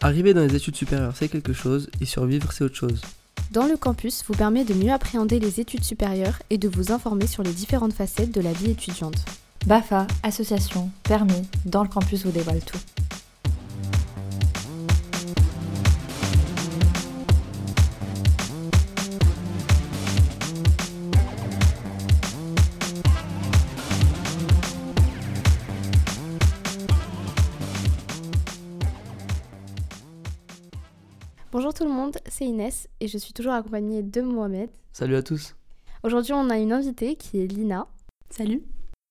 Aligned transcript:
Arriver 0.00 0.32
dans 0.32 0.42
les 0.42 0.54
études 0.54 0.76
supérieures, 0.76 1.14
c'est 1.16 1.28
quelque 1.28 1.52
chose, 1.52 1.90
et 2.00 2.04
survivre, 2.04 2.52
c'est 2.52 2.62
autre 2.62 2.76
chose. 2.76 3.00
Dans 3.50 3.66
le 3.66 3.76
campus 3.76 4.22
vous 4.28 4.34
permet 4.34 4.64
de 4.64 4.74
mieux 4.74 4.92
appréhender 4.92 5.40
les 5.40 5.58
études 5.58 5.82
supérieures 5.82 6.40
et 6.50 6.58
de 6.58 6.68
vous 6.68 6.92
informer 6.92 7.26
sur 7.26 7.42
les 7.42 7.52
différentes 7.52 7.94
facettes 7.94 8.32
de 8.32 8.40
la 8.40 8.52
vie 8.52 8.70
étudiante. 8.70 9.24
BAFA, 9.66 10.06
association, 10.22 10.90
permis, 11.02 11.48
dans 11.64 11.82
le 11.82 11.88
campus 11.88 12.24
vous 12.24 12.30
dévoile 12.30 12.60
tout. 12.60 12.78
Bonjour 31.50 31.72
tout 31.72 31.84
le 31.84 31.90
monde, 31.90 32.18
c'est 32.28 32.44
Inès 32.44 32.88
et 33.00 33.08
je 33.08 33.16
suis 33.16 33.32
toujours 33.32 33.54
accompagnée 33.54 34.02
de 34.02 34.20
Mohamed. 34.20 34.68
Salut 34.92 35.16
à 35.16 35.22
tous. 35.22 35.56
Aujourd'hui 36.02 36.34
on 36.34 36.50
a 36.50 36.58
une 36.58 36.72
invitée 36.72 37.16
qui 37.16 37.40
est 37.40 37.46
Lina. 37.46 37.86
Salut. 38.28 38.62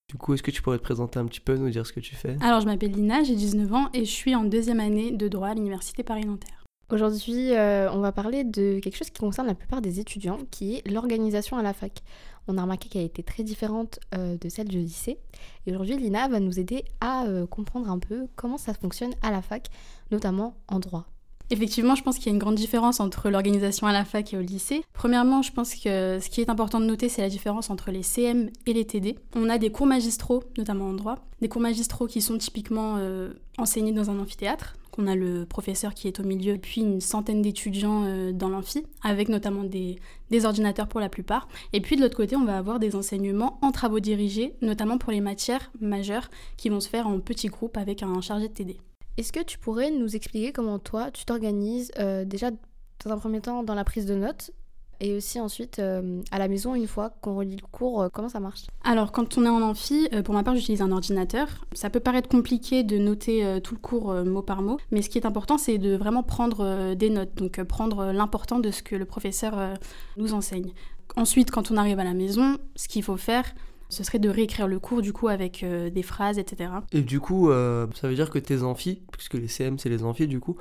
Du 0.08 0.18
coup, 0.18 0.36
est-ce 0.36 0.44
que 0.44 0.52
tu 0.52 0.62
pourrais 0.62 0.78
te 0.78 0.84
présenter 0.84 1.18
un 1.18 1.26
petit 1.26 1.40
peu, 1.40 1.58
nous 1.58 1.72
dire 1.72 1.88
ce 1.88 1.92
que 1.92 2.00
tu 2.00 2.16
fais? 2.16 2.38
Alors, 2.42 2.62
je 2.62 2.68
m'appelle 2.68 2.92
Lina, 2.92 3.24
j'ai 3.24 3.36
19 3.36 3.74
ans 3.74 3.90
et 3.92 4.06
je 4.06 4.12
suis 4.12 4.36
en 4.36 4.44
deuxième 4.44 4.80
année 4.80 5.10
de 5.12 5.28
droit 5.28 5.48
à 5.48 5.54
l'Université 5.56 6.04
Paris-Nanterre. 6.04 6.64
Aujourd'hui, 6.92 7.54
euh, 7.54 7.92
on 7.92 8.00
va 8.02 8.12
parler 8.12 8.44
de 8.44 8.80
quelque 8.82 8.96
chose 8.96 9.10
qui 9.10 9.20
concerne 9.20 9.48
la 9.48 9.56
plupart 9.56 9.82
des 9.82 10.00
étudiants, 10.00 10.38
qui 10.52 10.76
est 10.76 10.88
l'organisation 10.88 11.58
à 11.58 11.64
la 11.64 11.74
fac. 11.74 12.04
On 12.48 12.58
a 12.60 12.62
remarqué 12.62 12.88
qu'elle 12.88 13.04
était 13.04 13.24
très 13.24 13.44
différente 13.44 14.00
euh, 14.16 14.38
de 14.38 14.48
celle 14.48 14.68
du 14.68 14.78
lycée. 14.78 15.18
Et 15.66 15.72
aujourd'hui, 15.72 15.98
Lina 15.98 16.28
va 16.28 16.40
nous 16.40 16.60
aider 16.60 16.86
à 17.02 17.26
euh, 17.26 17.48
comprendre 17.48 17.90
un 17.90 18.00
peu 18.00 18.28
comment 18.36 18.60
ça 18.60 18.76
fonctionne 18.76 19.16
à 19.24 19.32
la 19.32 19.42
fac, 19.42 19.70
notamment 20.12 20.56
en 20.68 20.80
droit. 20.80 21.08
Effectivement, 21.50 21.96
je 21.96 22.04
pense 22.04 22.18
qu'il 22.18 22.28
y 22.28 22.30
a 22.30 22.34
une 22.34 22.40
grande 22.40 22.56
différence 22.56 23.00
entre 23.00 23.30
l'organisation 23.30 23.88
à 23.88 23.94
la 23.94 24.04
fac 24.04 24.34
et 24.34 24.38
au 24.38 24.42
lycée. 24.42 24.84
Premièrement, 24.94 25.42
je 25.42 25.54
pense 25.54 25.76
que 25.76 26.20
ce 26.20 26.30
qui 26.30 26.42
est 26.42 26.50
important 26.50 26.82
de 26.82 26.86
noter, 26.86 27.08
c'est 27.08 27.22
la 27.22 27.30
différence 27.30 27.70
entre 27.70 27.90
les 27.90 28.04
CM 28.04 28.50
et 28.66 28.74
les 28.74 28.86
TD. 28.86 29.18
On 29.34 29.50
a 29.50 29.58
des 29.58 29.72
cours 29.72 29.88
magistraux, 29.88 30.44
notamment 30.58 30.88
en 30.88 30.94
droit, 30.94 31.20
des 31.40 31.48
cours 31.48 31.62
magistraux 31.62 32.08
qui 32.08 32.22
sont 32.22 32.38
typiquement 32.38 32.96
euh, 32.98 33.32
enseignés 33.58 33.94
dans 33.94 34.10
un 34.10 34.20
amphithéâtre. 34.20 34.76
On 34.98 35.08
a 35.08 35.16
le 35.16 35.46
professeur 35.46 35.94
qui 35.94 36.08
est 36.08 36.20
au 36.20 36.24
milieu, 36.24 36.58
puis 36.58 36.82
une 36.82 37.00
centaine 37.00 37.42
d'étudiants 37.44 38.04
euh, 38.06 38.32
dans 38.32 38.50
l'amphi, 38.50 38.84
avec 39.04 39.30
notamment 39.30 39.64
des, 39.64 40.00
des 40.32 40.46
ordinateurs 40.46 40.88
pour 40.88 41.00
la 41.00 41.08
plupart. 41.08 41.48
Et 41.72 41.82
puis 41.82 41.96
de 41.96 42.02
l'autre 42.02 42.18
côté, 42.18 42.36
on 42.36 42.46
va 42.46 42.58
avoir 42.58 42.80
des 42.80 42.96
enseignements 42.96 43.60
en 43.62 43.72
travaux 43.72 44.00
dirigés, 44.00 44.56
notamment 44.62 44.98
pour 44.98 45.12
les 45.12 45.22
matières 45.22 45.72
majeures, 45.80 46.30
qui 46.58 46.70
vont 46.70 46.80
se 46.80 46.90
faire 46.90 47.08
en 47.08 47.20
petits 47.20 47.48
groupes 47.48 47.78
avec 47.78 48.04
un 48.04 48.20
chargé 48.22 48.48
de 48.48 48.54
TD. 48.54 48.78
Est-ce 49.18 49.34
que 49.34 49.40
tu 49.40 49.58
pourrais 49.58 49.90
nous 49.90 50.16
expliquer 50.16 50.52
comment 50.52 50.78
toi, 50.78 51.10
tu 51.10 51.26
t'organises 51.26 51.92
euh, 51.98 52.24
déjà 52.24 52.52
dans 52.52 53.12
un 53.12 53.18
premier 53.18 53.42
temps 53.42 53.64
dans 53.64 53.74
la 53.74 53.84
prise 53.84 54.06
de 54.06 54.14
notes 54.14 54.52
et 55.00 55.16
aussi 55.16 55.40
ensuite 55.40 55.80
euh, 55.80 56.22
à 56.30 56.38
la 56.38 56.48
maison 56.48 56.76
une 56.76 56.86
fois 56.86 57.10
qu'on 57.22 57.36
relit 57.36 57.56
le 57.56 57.66
cours, 57.72 58.04
euh, 58.04 58.10
comment 58.14 58.30
ça 58.30 58.40
marche? 58.40 58.68
Alors 58.84 59.12
quand 59.12 59.40
on 59.40 59.46
est 59.46 59.50
en 59.50 59.64
amphi, 59.64 60.08
pour 60.24 60.36
ma 60.36 60.44
part 60.44 60.56
j'utilise 60.56 60.84
un 60.84 60.92
ordinateur. 60.92 61.48
Ça 61.74 61.90
peut 61.90 62.00
paraître 62.00 62.30
compliqué 62.30 62.84
de 62.84 63.00
noter 63.00 63.60
tout 63.64 63.74
le 63.74 63.80
cours 63.80 64.14
mot 64.24 64.44
par 64.44 64.62
mot, 64.62 64.78
mais 64.92 65.02
ce 65.02 65.10
qui 65.10 65.18
est 65.18 65.26
important 65.26 65.58
c'est 65.58 65.80
de 65.80 65.96
vraiment 65.96 66.22
prendre 66.22 66.94
des 66.94 67.10
notes, 67.10 67.34
donc 67.34 67.64
prendre 67.64 68.12
l'important 68.12 68.60
de 68.60 68.70
ce 68.70 68.84
que 68.84 68.96
le 68.96 69.06
professeur 69.06 69.74
nous 70.18 70.36
enseigne. 70.36 70.74
Ensuite 71.16 71.50
quand 71.50 71.72
on 71.72 71.78
arrive 71.78 72.00
à 72.00 72.04
la 72.04 72.14
maison, 72.14 72.58
ce 72.76 72.88
qu'il 72.88 73.02
faut 73.02 73.18
faire, 73.18 73.52
ce 73.90 74.04
serait 74.04 74.20
de 74.20 74.30
réécrire 74.30 74.68
le 74.68 74.80
cours 74.80 75.02
du 75.02 75.14
coup 75.14 75.28
avec 75.28 75.64
euh, 75.64 75.90
des 75.90 76.04
phrases, 76.04 76.38
etc. 76.40 76.72
Et 76.92 77.02
du 77.02 77.20
coup, 77.20 77.50
euh, 77.50 77.88
ça 77.96 78.08
veut 78.08 78.16
dire 78.16 78.30
que 78.30 78.40
tes 78.40 78.62
amphis, 78.64 79.02
puisque 79.12 79.36
les 79.36 79.48
CM 79.48 79.78
c'est 79.80 79.90
les 79.90 80.04
amphis 80.04 80.28
du 80.28 80.40
coup, 80.40 80.58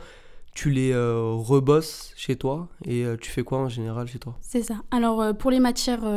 tu 0.54 0.70
les 0.70 0.92
euh, 0.92 1.32
rebosses 1.32 2.12
chez 2.16 2.36
toi 2.36 2.68
et 2.86 3.04
tu 3.20 3.30
fais 3.30 3.42
quoi 3.42 3.58
en 3.58 3.68
général 3.68 4.06
chez 4.08 4.18
toi? 4.18 4.38
C'est 4.40 4.62
ça. 4.62 4.76
Alors 4.90 5.36
pour 5.36 5.50
les 5.50 5.60
matières 5.60 6.08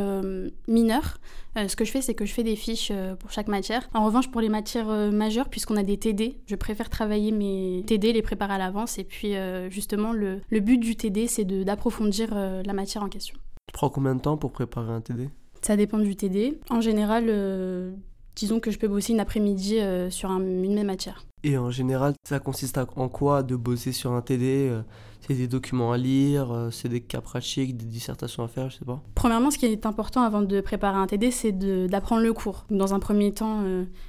mineures, 0.67 1.17
ce 1.57 1.75
que 1.75 1.83
je 1.83 1.91
fais 1.91 2.01
c'est 2.01 2.13
que 2.13 2.25
je 2.25 2.33
fais 2.33 2.43
des 2.43 2.55
fiches 2.55 2.93
pour 3.19 3.31
chaque 3.31 3.49
matière. 3.49 3.89
En 3.93 4.05
revanche 4.05 4.31
pour 4.31 4.39
les 4.39 4.47
matières 4.47 5.11
majeures, 5.11 5.49
puisqu'on 5.49 5.75
a 5.75 5.83
des 5.83 5.97
TD, 5.97 6.37
je 6.45 6.55
préfère 6.55 6.89
travailler 6.89 7.33
mes 7.33 7.83
TD, 7.85 8.13
les 8.13 8.21
préparer 8.21 8.53
à 8.53 8.57
l'avance 8.57 8.97
et 8.97 9.03
puis 9.03 9.33
justement 9.69 10.13
le, 10.13 10.39
le, 10.49 10.59
but 10.61 10.77
du 10.77 10.95
TD 10.95 11.27
c'est 11.27 11.43
d'approfondir 11.43 12.33
la 12.33 12.73
matière 12.73 13.03
en 13.03 13.09
question. 13.09 13.35
Tu 13.67 13.73
prends 13.73 13.89
combien 13.89 14.15
de 14.15 14.21
temps 14.21 14.37
pour 14.37 14.53
préparer 14.53 14.93
un 14.93 15.01
TD 15.01 15.29
ça 15.61 15.75
dépend 15.75 15.99
du 15.99 16.15
TD. 16.15 16.59
En 16.69 16.81
général, 16.81 17.25
euh, 17.27 17.91
disons 18.35 18.59
que 18.59 18.71
je 18.71 18.79
peux 18.79 18.87
bosser 18.87 19.13
une 19.13 19.19
après-midi 19.19 19.79
euh, 19.79 20.09
sur 20.09 20.29
une 20.31 20.73
même 20.73 20.87
matière. 20.87 21.25
Et 21.43 21.57
en 21.57 21.71
général, 21.71 22.13
ça 22.27 22.39
consiste 22.39 22.77
en 22.77 23.07
quoi 23.07 23.43
de 23.43 23.55
bosser 23.55 23.93
sur 23.93 24.11
un 24.11 24.21
TD 24.21 24.67
euh, 24.69 24.81
C'est 25.21 25.35
des 25.35 25.47
documents 25.47 25.93
à 25.93 25.97
lire, 25.97 26.69
c'est 26.71 26.89
des 26.89 26.99
cas 26.99 27.21
pratiques, 27.21 27.77
des 27.77 27.85
dissertations 27.85 28.43
à 28.43 28.49
faire, 28.49 28.69
je 28.69 28.77
sais 28.79 28.85
pas. 28.85 29.01
Premièrement, 29.15 29.49
ce 29.49 29.57
qui 29.57 29.65
est 29.65 29.85
important 29.85 30.23
avant 30.23 30.41
de 30.41 30.59
préparer 30.59 30.97
un 30.97 31.07
TD, 31.07 31.31
c'est 31.31 31.53
d'apprendre 31.87 32.23
le 32.23 32.33
cours. 32.33 32.65
Dans 32.69 32.93
un 32.93 32.99
premier 32.99 33.33
temps, 33.33 33.63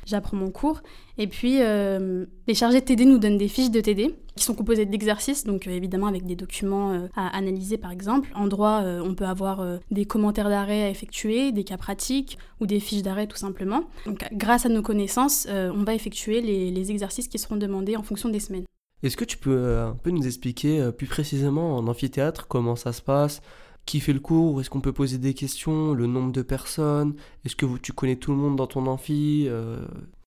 j'apprends 0.06 0.36
mon 0.36 0.50
cours. 0.50 0.82
Et 1.20 1.26
puis, 1.26 1.58
les 1.58 2.54
chargés 2.54 2.80
de 2.80 2.84
TD 2.86 3.04
nous 3.04 3.18
donnent 3.18 3.38
des 3.38 3.48
fiches 3.48 3.70
de 3.70 3.80
TD 3.80 4.14
qui 4.40 4.46
sont 4.46 4.54
composés 4.54 4.86
d'exercices, 4.86 5.44
donc 5.44 5.66
euh, 5.66 5.70
évidemment 5.70 6.06
avec 6.06 6.24
des 6.24 6.34
documents 6.34 6.92
euh, 6.92 7.06
à 7.14 7.28
analyser 7.36 7.76
par 7.76 7.92
exemple. 7.92 8.30
En 8.34 8.46
droit, 8.46 8.80
euh, 8.82 9.02
on 9.04 9.14
peut 9.14 9.26
avoir 9.26 9.64
des 9.90 10.06
commentaires 10.06 10.48
d'arrêt 10.48 10.82
à 10.82 10.88
effectuer, 10.88 11.52
des 11.52 11.62
cas 11.62 11.76
pratiques 11.76 12.38
ou 12.60 12.66
des 12.66 12.80
fiches 12.80 13.02
d'arrêt 13.02 13.26
tout 13.26 13.36
simplement. 13.36 13.84
Donc 14.06 14.26
grâce 14.32 14.64
à 14.66 14.68
nos 14.68 14.82
connaissances, 14.82 15.46
on 15.50 15.84
va 15.84 15.94
effectuer 15.94 16.40
les, 16.40 16.90
exercices 16.90 17.28
qui 17.28 17.38
seront 17.38 17.56
demandés 17.56 17.96
en 17.96 18.02
fonction 18.02 18.30
des 18.30 18.40
semaines. 18.40 18.64
Est-ce 19.02 19.16
que 19.16 19.24
tu 19.24 19.36
peux 19.36 19.78
un 19.78 19.94
peu 19.94 20.10
nous 20.10 20.26
expliquer 20.26 20.90
plus 20.96 21.06
précisément 21.06 21.76
en 21.76 21.86
amphithéâtre 21.86 22.46
comment 22.48 22.74
ça 22.74 22.92
se 22.92 23.02
passe 23.02 23.42
qui 23.86 24.00
fait 24.00 24.12
le 24.12 24.20
cours 24.20 24.60
Est-ce 24.60 24.70
qu'on 24.70 24.80
peut 24.80 24.92
poser 24.92 25.18
des 25.18 25.34
questions 25.34 25.94
Le 25.94 26.06
nombre 26.06 26.32
de 26.32 26.42
personnes 26.42 27.14
Est-ce 27.44 27.56
que 27.56 27.66
tu 27.78 27.92
connais 27.92 28.16
tout 28.16 28.30
le 28.30 28.36
monde 28.36 28.56
dans 28.56 28.66
ton 28.66 28.86
amphi 28.86 29.48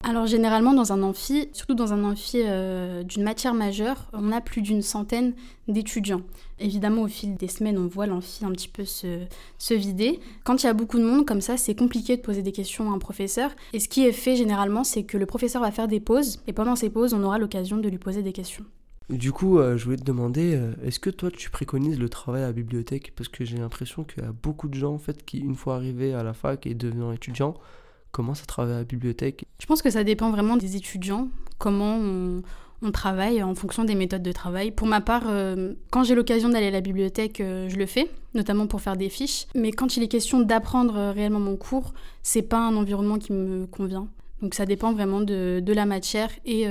alors 0.06 0.26
généralement 0.28 0.74
dans 0.74 0.92
un 0.92 1.02
amphi, 1.02 1.48
surtout 1.54 1.76
dans 1.76 1.94
un 1.94 2.04
amphi 2.04 2.42
euh, 2.44 3.04
d'une 3.04 3.24
matière 3.24 3.54
majeure, 3.54 4.10
on 4.12 4.34
a 4.34 4.42
plus 4.42 4.62
d'une 4.62 4.82
centaine 4.82 5.34
d'étudiants. 5.70 6.22
Évidemment 6.60 7.04
au 7.04 7.08
fil 7.08 7.36
des 7.36 7.48
semaines 7.48 7.78
on 7.78 7.88
voit 7.88 8.06
l'amphi 8.06 8.44
un 8.44 8.52
petit 8.52 8.68
peu 8.68 8.84
se, 8.84 9.74
vider. 9.74 10.20
Quand 10.44 10.62
il 10.62 10.66
y 10.66 10.70
a 10.70 10.74
beaucoup 10.74 10.98
de 11.00 11.06
monde 11.06 11.26
comme 11.26 11.40
ça 11.40 11.56
c'est 11.56 11.74
compliqué 11.74 12.18
de 12.18 12.22
poser 12.22 12.42
des 12.42 12.52
questions 12.52 12.92
à 12.92 12.94
un 12.94 13.00
professeur. 13.00 13.52
Et 13.72 13.80
ce 13.80 13.88
qui 13.88 14.06
est 14.06 14.12
fait 14.12 14.36
généralement 14.36 14.84
c'est 14.84 15.04
que 15.04 15.18
le 15.18 15.26
professeur 15.26 15.62
va 15.62 15.72
faire 15.72 15.88
des 15.88 16.02
pauses 16.02 16.42
et 16.48 16.54
pendant 16.54 16.76
ces 16.76 16.90
pauses 16.90 17.14
on 17.14 17.24
aura 17.24 17.38
l'occasion 17.38 17.78
de 17.78 17.88
lui 17.88 17.98
poser 17.98 18.24
des 18.24 18.34
questions. 18.34 18.66
Du 19.10 19.32
coup, 19.32 19.60
euh, 19.60 19.78
je 19.78 19.86
voulais 19.86 19.98
te 19.98 20.04
demander, 20.04 20.56
euh, 20.56 20.74
est-ce 20.84 21.00
que 21.00 21.10
toi 21.10 21.30
tu 21.30 21.50
préconises 21.50 22.00
le 22.00 22.10
travail 22.10 22.44
à 22.44 22.48
la 22.48 22.54
bibliothèque? 22.54 23.14
Parce 23.16 23.30
que 23.30 23.44
j'ai 23.44 23.58
l'impression 23.58 24.04
qu'il 24.04 24.24
y 24.24 24.26
a 24.26 24.32
beaucoup 24.32 24.68
de 24.68 24.76
gens 24.76 24.94
en 24.94 25.00
fait 25.00 25.26
qui, 25.26 25.40
une 25.40 25.56
fois 25.56 25.76
arrivés 25.76 26.14
à 26.14 26.24
la 26.24 26.34
fac 26.34 26.66
et 26.66 26.74
devenant 26.74 27.12
étudiants, 27.12 27.56
Comment 28.14 28.36
ça 28.36 28.46
travaille 28.46 28.76
à 28.76 28.78
la 28.78 28.84
bibliothèque 28.84 29.46
Je 29.60 29.66
pense 29.66 29.82
que 29.82 29.90
ça 29.90 30.04
dépend 30.04 30.30
vraiment 30.30 30.56
des 30.56 30.76
étudiants, 30.76 31.30
comment 31.58 31.98
on, 31.98 32.92
travaille 32.92 33.42
en 33.42 33.56
fonction 33.56 33.86
des 33.86 33.96
méthodes 33.96 34.22
de 34.22 34.32
travail. 34.32 34.70
Pour 34.70 34.86
ma 34.86 35.02
part, 35.02 35.24
euh, 35.26 35.74
quand 35.90 36.04
j'ai 36.04 36.14
l'occasion 36.14 36.50
d'aller 36.50 36.68
à 36.68 36.72
la 36.72 36.82
bibliothèque, 36.82 37.38
je 37.40 37.76
le 37.76 37.86
fais, 37.88 38.08
notamment 38.36 38.68
pour 38.68 38.82
faire 38.82 38.98
des 38.98 39.10
fiches. 39.10 39.48
Mais 39.56 39.72
quand 39.72 39.98
il 39.98 40.04
est 40.04 40.08
question 40.08 40.42
d'apprendre 40.42 41.12
réellement 41.12 41.40
mon 41.40 41.56
cours, 41.56 41.96
c'est 42.22 42.44
pas 42.44 42.60
un 42.60 42.76
environnement 42.76 43.18
qui 43.18 43.34
me 43.34 43.66
convient. 43.66 44.08
Donc 44.44 44.54
ça 44.54 44.68
dépend 44.68 44.94
vraiment 44.94 45.22
de, 45.22 45.60
de 45.60 45.74
la 45.74 45.88
matière 45.88 46.30
et 46.46 46.68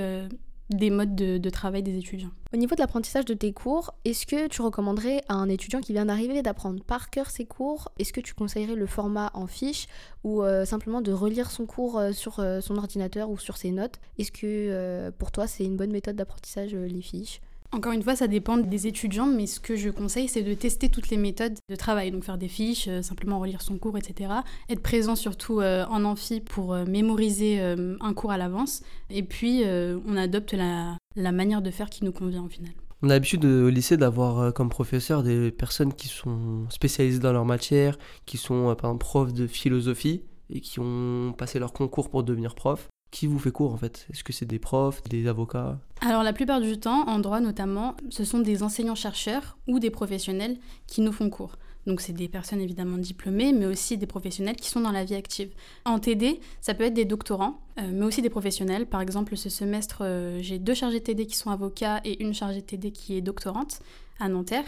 des 0.75 0.91
modes 0.91 1.15
de, 1.15 1.51
travail 1.51 1.83
des 1.83 1.97
étudiants. 1.97 2.31
Au 2.53 2.57
niveau 2.57 2.75
de 2.75 2.81
l'apprentissage 2.81 3.25
de 3.25 3.35
tes 3.35 3.53
cours, 3.53 3.95
est-ce 4.05 4.27
que 4.27 4.47
tu 4.49 4.63
recommanderais 4.63 5.23
à 5.29 5.35
un 5.35 5.49
étudiant 5.49 5.81
qui 5.81 5.93
vient 5.93 6.07
d'arriver 6.07 6.43
d'apprendre 6.43 6.83
par 6.83 7.11
cœur 7.11 7.31
ses 7.31 7.45
cours 7.45 7.91
Est-ce 7.99 8.13
que 8.13 8.21
tu 8.21 8.35
conseillerais 8.35 8.75
le 8.75 8.87
format 8.87 9.31
en 9.35 9.47
fiche 9.47 9.87
ou 10.25 10.43
euh, 10.43 10.65
simplement 10.65 11.01
de 11.01 11.13
relire 11.13 11.51
son 11.51 11.67
cours 11.67 11.99
euh, 11.99 12.13
sur 12.13 12.41
euh, 12.41 12.61
son 12.61 12.77
ordinateur 12.77 13.31
ou 13.31 13.39
sur 13.39 13.57
ses 13.57 13.71
notes? 13.71 14.01
Est-ce 14.19 14.33
que 14.33 15.11
pour 15.19 15.31
toi 15.31 15.47
c'est 15.47 15.65
une 15.65 15.77
bonne 15.77 15.93
méthode 15.93 16.17
d'apprentissage 16.17 16.75
les 16.75 17.03
fiches? 17.03 17.41
Encore 17.73 17.93
une 17.93 18.03
fois, 18.03 18.15
ça 18.15 18.29
dépend 18.29 18.59
des 18.59 18.87
étudiants, 18.87 19.27
mais 19.27 19.47
ce 19.47 19.59
que 19.59 19.77
je 19.77 19.89
conseille, 19.89 20.29
c'est 20.29 20.43
de 20.43 20.53
tester 20.53 20.91
toutes 20.91 21.09
les 21.09 21.17
méthodes 21.17 21.55
de 21.71 21.77
travail. 21.77 22.11
Donc 22.11 22.23
faire 22.23 22.37
des 22.37 22.49
fiches, 22.49 22.87
euh, 22.89 23.01
simplement 23.01 23.41
relire 23.41 23.63
son 23.63 23.79
cours, 23.79 23.97
etc. 23.97 24.31
Être 24.69 24.83
présent 24.83 25.17
surtout 25.17 25.61
euh, 25.61 25.87
en 25.87 26.05
amphi 26.05 26.41
pour 26.41 26.75
euh, 26.75 26.85
mémoriser 26.85 27.61
un 27.63 28.15
cours 28.15 28.31
à 28.31 28.37
l'avance. 28.37 28.83
Et 29.09 29.23
puis, 29.23 29.63
on 29.65 30.17
adopte 30.17 30.53
la, 30.53 30.99
manière 31.33 31.63
de 31.63 31.71
faire 31.71 31.89
qui 31.89 32.05
nous 32.05 32.13
convient 32.13 32.45
au 32.45 32.49
final. 32.49 32.73
On 33.03 33.09
a 33.09 33.15
l'habitude 33.15 33.45
au 33.45 33.69
lycée 33.69 33.97
d'avoir 33.97 34.53
comme 34.53 34.69
professeurs 34.69 35.23
des 35.23 35.51
personnes 35.51 35.93
qui 35.93 36.09
sont 36.09 36.69
spécialisées 36.69 37.19
dans 37.19 37.33
leur 37.33 37.45
matière, 37.45 37.99
qui 38.27 38.37
sont 38.37 38.67
par 38.77 38.91
exemple 38.91 38.99
profs 38.99 39.33
de 39.33 39.47
philosophie 39.47 40.23
et 40.51 40.61
qui 40.61 40.81
ont 40.81 41.35
passé 41.37 41.59
leur 41.59 41.73
concours 41.73 42.11
pour 42.11 42.23
devenir 42.23 42.55
prof. 42.55 42.89
Qui 43.11 43.27
vous 43.27 43.39
fait 43.39 43.51
cours 43.53 43.73
en 43.73 43.77
fait? 43.77 44.07
Est-ce 44.13 44.25
que 44.25 44.33
c'est 44.33 44.47
des 44.47 44.59
profs, 44.59 45.03
des 45.05 45.27
avocats? 45.27 45.79
Alors 46.05 46.25
la 46.25 46.33
plupart 46.33 46.61
du 46.61 46.79
temps, 46.79 47.07
en 47.07 47.21
droit 47.21 47.39
notamment, 47.39 47.97
ce 48.11 48.25
sont 48.25 48.41
des 48.41 48.65
enseignants-chercheurs 48.65 49.57
ou 49.69 49.79
des 49.79 49.91
professionnels 49.91 50.57
qui 50.89 51.01
nous 51.01 51.13
font 51.13 51.31
cours. 51.31 51.57
Donc 51.87 52.01
c'est 52.01 52.13
des 52.13 52.27
personnes 52.27 52.61
évidemment 52.61 52.99
diplômées, 52.99 53.53
mais 53.53 53.67
aussi 53.67 53.97
des 53.99 54.07
professionnels 54.07 54.57
qui 54.57 54.69
sont 54.69 54.81
dans 54.81 54.91
la 54.91 55.05
vie 55.05 55.15
active. 55.15 55.51
En 55.85 56.01
TD, 56.01 56.41
ça 56.61 56.75
peut 56.75 56.83
être 56.83 56.95
des 56.95 57.05
doctorants, 57.05 57.61
euh, 57.79 57.89
mais 57.93 58.05
aussi 58.05 58.21
des 58.21 58.31
professionnels. 58.31 58.87
Par 58.87 59.01
exemple, 59.01 59.37
ce 59.37 59.49
semestre, 59.49 59.99
euh, 60.01 60.39
j'ai 60.43 60.59
deux 60.59 60.75
chargés 60.75 61.01
TD 61.01 61.27
qui 61.27 61.37
sont 61.37 61.51
avocats 61.51 62.01
et 62.05 62.21
une 62.21 62.35
chargée 62.35 62.63
TD 62.63 62.91
qui 62.91 63.17
est 63.17 63.21
doctorante 63.21 63.79
à 64.19 64.29
Nanterre. 64.29 64.65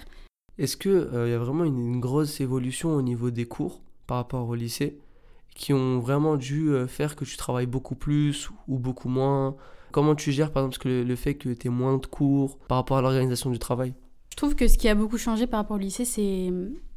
Est-ce 0.58 0.76
qu'il 0.76 1.08
il 1.12 1.30
y 1.30 1.32
a 1.32 1.38
vraiment 1.38 1.64
une, 1.64 1.94
une, 1.94 2.00
grosse 2.00 2.40
évolution 2.40 2.94
au 2.94 3.02
niveau 3.02 3.32
des 3.32 3.44
cours 3.44 3.80
par 4.06 4.18
rapport 4.18 4.48
au 4.48 4.54
lycée 4.54 5.00
qui 5.56 5.72
ont 5.72 5.98
vraiment 5.98 6.36
dû 6.36 6.72
faire 6.86 7.16
que 7.16 7.24
tu 7.24 7.36
travailles 7.36 7.66
beaucoup 7.66 7.94
plus 7.96 8.50
ou 8.68 8.78
beaucoup 8.78 9.08
moins 9.08 9.56
Comment 9.94 10.16
tu 10.16 10.32
gères 10.32 10.50
par 10.50 10.64
exemple 10.64 10.88
le, 10.88 11.04
le 11.04 11.14
fait 11.14 11.34
que 11.34 11.50
tu 11.50 11.68
aies 11.68 11.70
moins 11.70 11.98
de 11.98 12.06
cours 12.06 12.58
par 12.66 12.78
rapport 12.78 12.96
à 12.96 13.00
l'organisation 13.00 13.50
du 13.50 13.60
travail? 13.60 13.94
Je 14.32 14.36
trouve 14.36 14.56
que 14.56 14.66
ce 14.66 14.76
qui 14.76 14.88
a 14.88 14.96
beaucoup 14.96 15.18
changé 15.18 15.46
par 15.46 15.60
rapport 15.60 15.76
au 15.76 15.78
lycée, 15.78 16.04
c'est 16.04 16.50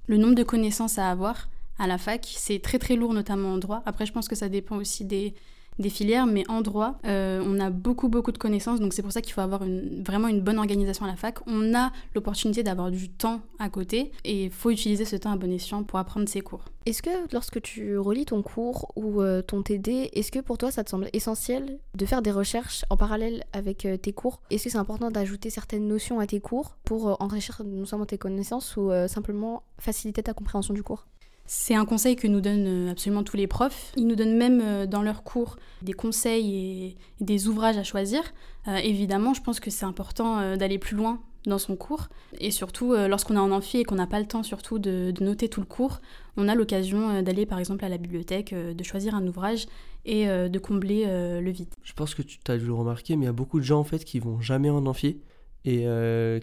le 0.07 0.17
nombre 0.17 0.33
de 0.33 0.41
connaissances 0.41 0.97
à 0.97 1.11
avoir 1.11 1.47
à 1.77 1.85
la 1.85 1.99
fac. 1.99 2.25
C'est 2.25 2.57
très 2.57 2.79
très 2.79 2.95
lourd, 2.95 3.13
notamment 3.13 3.53
en 3.53 3.59
droit. 3.59 3.83
Après, 3.85 4.07
je 4.07 4.13
pense 4.13 4.27
que 4.27 4.33
ça 4.33 4.49
dépend 4.49 4.77
aussi 4.77 5.05
des, 5.05 5.35
des 5.79 5.89
filières, 5.89 6.25
mais 6.25 6.43
en 6.49 6.61
droit, 6.61 6.97
euh, 7.05 7.43
on 7.45 7.59
a 7.59 7.69
beaucoup, 7.69 8.09
beaucoup 8.09 8.31
de 8.31 8.37
connaissances, 8.37 8.79
donc 8.79 8.93
c'est 8.93 9.01
pour 9.01 9.11
ça 9.11 9.21
qu'il 9.21 9.33
faut 9.33 9.41
avoir 9.41 9.61
vraiment 10.05 10.27
une 10.27 10.41
bonne 10.41 10.57
organisation 10.57 11.05
à 11.05 11.09
la 11.09 11.15
fac. 11.15 11.39
On 11.47 11.75
a 11.75 11.91
l'opportunité 12.15 12.63
d'avoir 12.63 12.91
du 12.91 13.09
temps 13.09 13.41
à 13.59 13.69
côté, 13.69 14.11
et 14.23 14.45
il 14.45 14.49
faut 14.49 14.69
utiliser 14.69 15.05
ce 15.05 15.15
temps 15.15 15.31
à 15.31 15.37
bon 15.37 15.51
escient 15.51 15.83
pour 15.83 15.99
apprendre 15.99 16.27
ses 16.27 16.41
cours. 16.41 16.65
Est-ce 16.85 17.01
que 17.01 17.09
lorsque 17.33 17.61
tu 17.61 17.97
relis 17.97 18.25
ton 18.25 18.41
cours 18.41 18.91
ou 18.95 19.21
euh, 19.21 19.41
ton 19.41 19.61
TD, 19.61 20.09
est-ce 20.13 20.31
que 20.31 20.39
pour 20.39 20.57
toi 20.57 20.71
ça 20.71 20.83
te 20.83 20.89
semble 20.89 21.09
essentiel 21.11 21.79
de 21.95 22.05
faire 22.05 22.21
des 22.21 22.31
recherches 22.31 22.85
en 22.89 22.95
parallèle 22.95 23.43
avec 23.51 23.85
euh, 23.85 23.97
tes 23.97 24.13
cours? 24.13 24.41
Est-ce 24.49 24.65
que 24.65 24.69
c'est 24.69 24.77
important 24.77 25.11
d'ajouter 25.11 25.49
certaines 25.49 25.87
notions 25.87 26.19
à 26.19 26.27
tes 26.27 26.39
cours 26.39 26.77
pour 26.85 27.21
enrichir 27.21 27.61
non 27.65 27.85
seulement 27.85 28.05
tes 28.05 28.17
connaissances 28.17 28.77
ou 28.77 28.89
simplement 29.07 29.63
faciliter 29.79 30.23
ta 30.23 30.33
compréhension 30.33 30.73
du 30.73 30.83
cours? 30.83 31.05
C'est 31.49 31.75
un 31.75 31.85
conseil 31.85 32.17
que 32.17 32.27
nous 32.27 32.41
donnent 32.41 32.87
euh, 32.87 32.91
absolument 32.91 33.23
tous 33.23 33.37
les 33.37 33.47
profs. 33.47 33.93
Ils 33.95 34.05
nous 34.05 34.15
donnent 34.15 34.37
même 34.37 34.61
euh, 34.61 34.85
dans 34.85 35.01
leurs 35.01 35.23
cours 35.23 35.55
des 35.81 35.93
conseils 35.93 36.53
et 36.85 36.97
des 37.23 37.47
ouvrages 37.47 37.77
à 37.77 37.83
choisir. 37.83 38.21
Euh, 38.67 38.75
évidemment, 38.75 39.33
je 39.33 39.41
pense 39.41 39.61
que 39.61 39.71
c'est 39.71 39.85
important 39.85 40.57
d'aller 40.57 40.77
plus 40.77 40.97
loin 40.97 41.21
dans 41.45 41.57
son 41.57 41.77
cours. 41.77 42.09
Et 42.39 42.51
surtout, 42.51 42.93
lorsqu'on 42.93 43.35
est 43.35 43.39
en 43.39 43.51
amphi 43.51 43.77
et 43.77 43.83
qu'on 43.85 43.95
n'a 43.95 44.07
pas 44.07 44.19
le 44.19 44.25
temps 44.25 44.43
surtout 44.43 44.79
de, 44.79 45.13
noter 45.21 45.47
tout 45.47 45.61
le 45.61 45.65
cours, 45.65 46.01
on 46.35 46.49
a 46.49 46.55
l'occasion 46.55 47.21
d'aller 47.21 47.45
par 47.45 47.59
exemple 47.59 47.85
à 47.85 47.89
la 47.89 47.97
bibliothèque, 47.97 48.53
de 48.53 48.83
choisir 48.83 49.15
un 49.15 49.25
ouvrage 49.25 49.67
et 50.03 50.25
de 50.25 50.59
combler 50.59 51.05
le 51.05 51.49
vide. 51.51 51.69
Je 51.83 51.93
pense 51.93 52.15
que 52.15 52.21
tu 52.21 52.39
as 52.49 52.57
dû 52.57 52.65
le 52.65 52.73
remarquer, 52.73 53.15
mais 53.15 53.23
il 53.23 53.27
y 53.27 53.29
a 53.29 53.33
beaucoup 53.33 53.59
de 53.59 53.63
gens 53.63 53.79
en 53.79 53.85
fait 53.85 54.03
qui 54.03 54.19
vont 54.19 54.41
jamais 54.41 54.69
en 54.69 54.85
amphi 54.85 55.21
et 55.63 55.85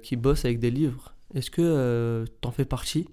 qui 0.02 0.16
bossent 0.16 0.46
avec 0.46 0.58
des 0.58 0.70
livres. 0.70 1.14
Est-ce 1.34 1.50
que 1.50 2.24
tu 2.40 2.48
en 2.48 2.50
fais 2.50 2.64
partie 2.64 3.06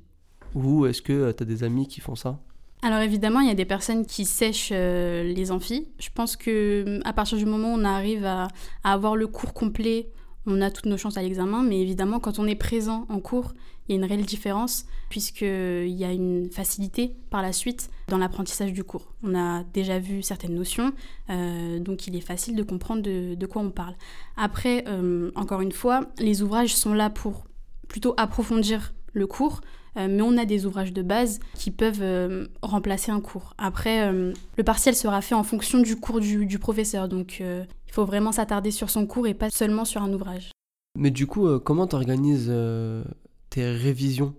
ou 0.56 0.86
est-ce 0.86 1.02
que 1.02 1.14
euh, 1.14 1.34
tu 1.34 1.44
as 1.44 1.46
des 1.46 1.64
amis 1.64 1.88
qui 1.88 2.02
font 2.02 2.16
ça 2.16 2.40
alors 2.84 3.02
évidemment, 3.02 3.42
il 3.42 3.48
y 3.48 3.52
a 3.52 3.56
des 3.56 3.66
personnes 3.66 4.08
qui 4.08 4.26
sèchent 4.26 4.72
euh, 4.74 5.22
les 5.22 5.52
amphis. 5.52 5.88
Je 6.00 6.10
pense 6.12 6.36
que 6.36 6.98
mm, 6.98 7.02
à 7.06 7.14
partir 7.14 7.38
du 7.38 7.46
moment 7.46 7.76
où 7.76 7.78
on 7.78 7.84
arrive 7.84 8.26
à, 8.26 8.48
avoir 8.84 9.16
le 9.16 9.28
cours 9.28 9.54
complet, 9.54 10.10
on 10.48 10.62
a 10.62 10.72
toutes 10.72 10.88
nos 10.88 10.98
chances 10.98 11.16
à 11.16 11.22
l'examen. 11.22 11.62
Mais 11.62 11.80
évidemment, 11.80 12.20
quand 12.20 12.40
on 12.40 12.48
est 12.48 12.56
présent 12.56 13.06
en 13.10 13.20
cours, 13.20 13.54
il 13.88 13.92
y 13.92 13.94
a 13.94 14.02
une 14.02 14.10
réelle 14.10 14.26
différence 14.26 14.86
puisqu'il 15.10 15.90
y 15.90 16.04
a 16.04 16.12
une 16.12 16.50
facilité 16.50 17.16
par 17.30 17.44
la 17.44 17.54
suite 17.54 17.92
dans 18.08 18.18
l'apprentissage 18.18 18.74
du 18.74 18.84
cours. 18.84 19.14
On 19.22 19.36
a 19.36 19.64
déjà 19.76 20.00
vu 20.00 20.24
certaines 20.24 20.56
notions, 20.56 20.92
euh, 21.30 21.80
donc 21.80 22.08
il 22.08 22.16
est 22.16 22.22
facile 22.22 22.56
de 22.56 22.64
comprendre 22.64 23.04
de, 23.04 23.46
quoi 23.46 23.62
on 23.62 23.70
parle. 23.70 23.94
Après, 24.38 24.86
encore 25.36 25.62
une 25.62 25.72
fois, 25.72 26.08
les 26.18 26.42
ouvrages 26.42 26.76
sont 26.76 26.96
là 26.96 27.12
pour 27.12 27.44
plutôt 27.88 28.16
approfondir 28.18 28.94
le 29.14 29.28
cours, 29.28 29.62
euh, 29.98 30.08
mais 30.10 30.22
on 30.22 30.38
a 30.38 30.46
des 30.46 30.66
ouvrages 30.66 30.94
de 30.94 31.02
base 31.02 31.40
qui 31.54 31.72
peuvent 31.72 32.02
euh, 32.02 32.48
remplacer 32.62 33.12
un 33.12 33.20
cours. 33.20 33.54
Après, 33.58 34.08
euh, 34.08 34.34
le 34.58 34.64
partiel 34.64 34.96
sera 34.96 35.22
fait 35.22 35.36
en 35.36 35.44
fonction 35.44 35.80
du 35.80 35.98
cours 35.98 36.20
du, 36.20 36.60
professeur, 36.60 37.10
donc 37.10 37.40
il 37.40 37.92
faut 37.92 38.06
vraiment 38.06 38.32
s'attarder 38.32 38.72
sur 38.72 38.90
son 38.90 39.06
cours 39.08 39.28
et 39.28 39.34
pas 39.34 39.50
seulement 39.50 39.86
sur 39.86 40.04
un 40.04 40.14
ouvrage. 40.14 40.52
Mais 40.98 41.12
du 41.12 41.26
coup, 41.26 41.60
comment 41.60 41.88
tu 41.88 41.96
organises 41.96 42.54
tes 43.50 43.66
révisions 43.66 44.36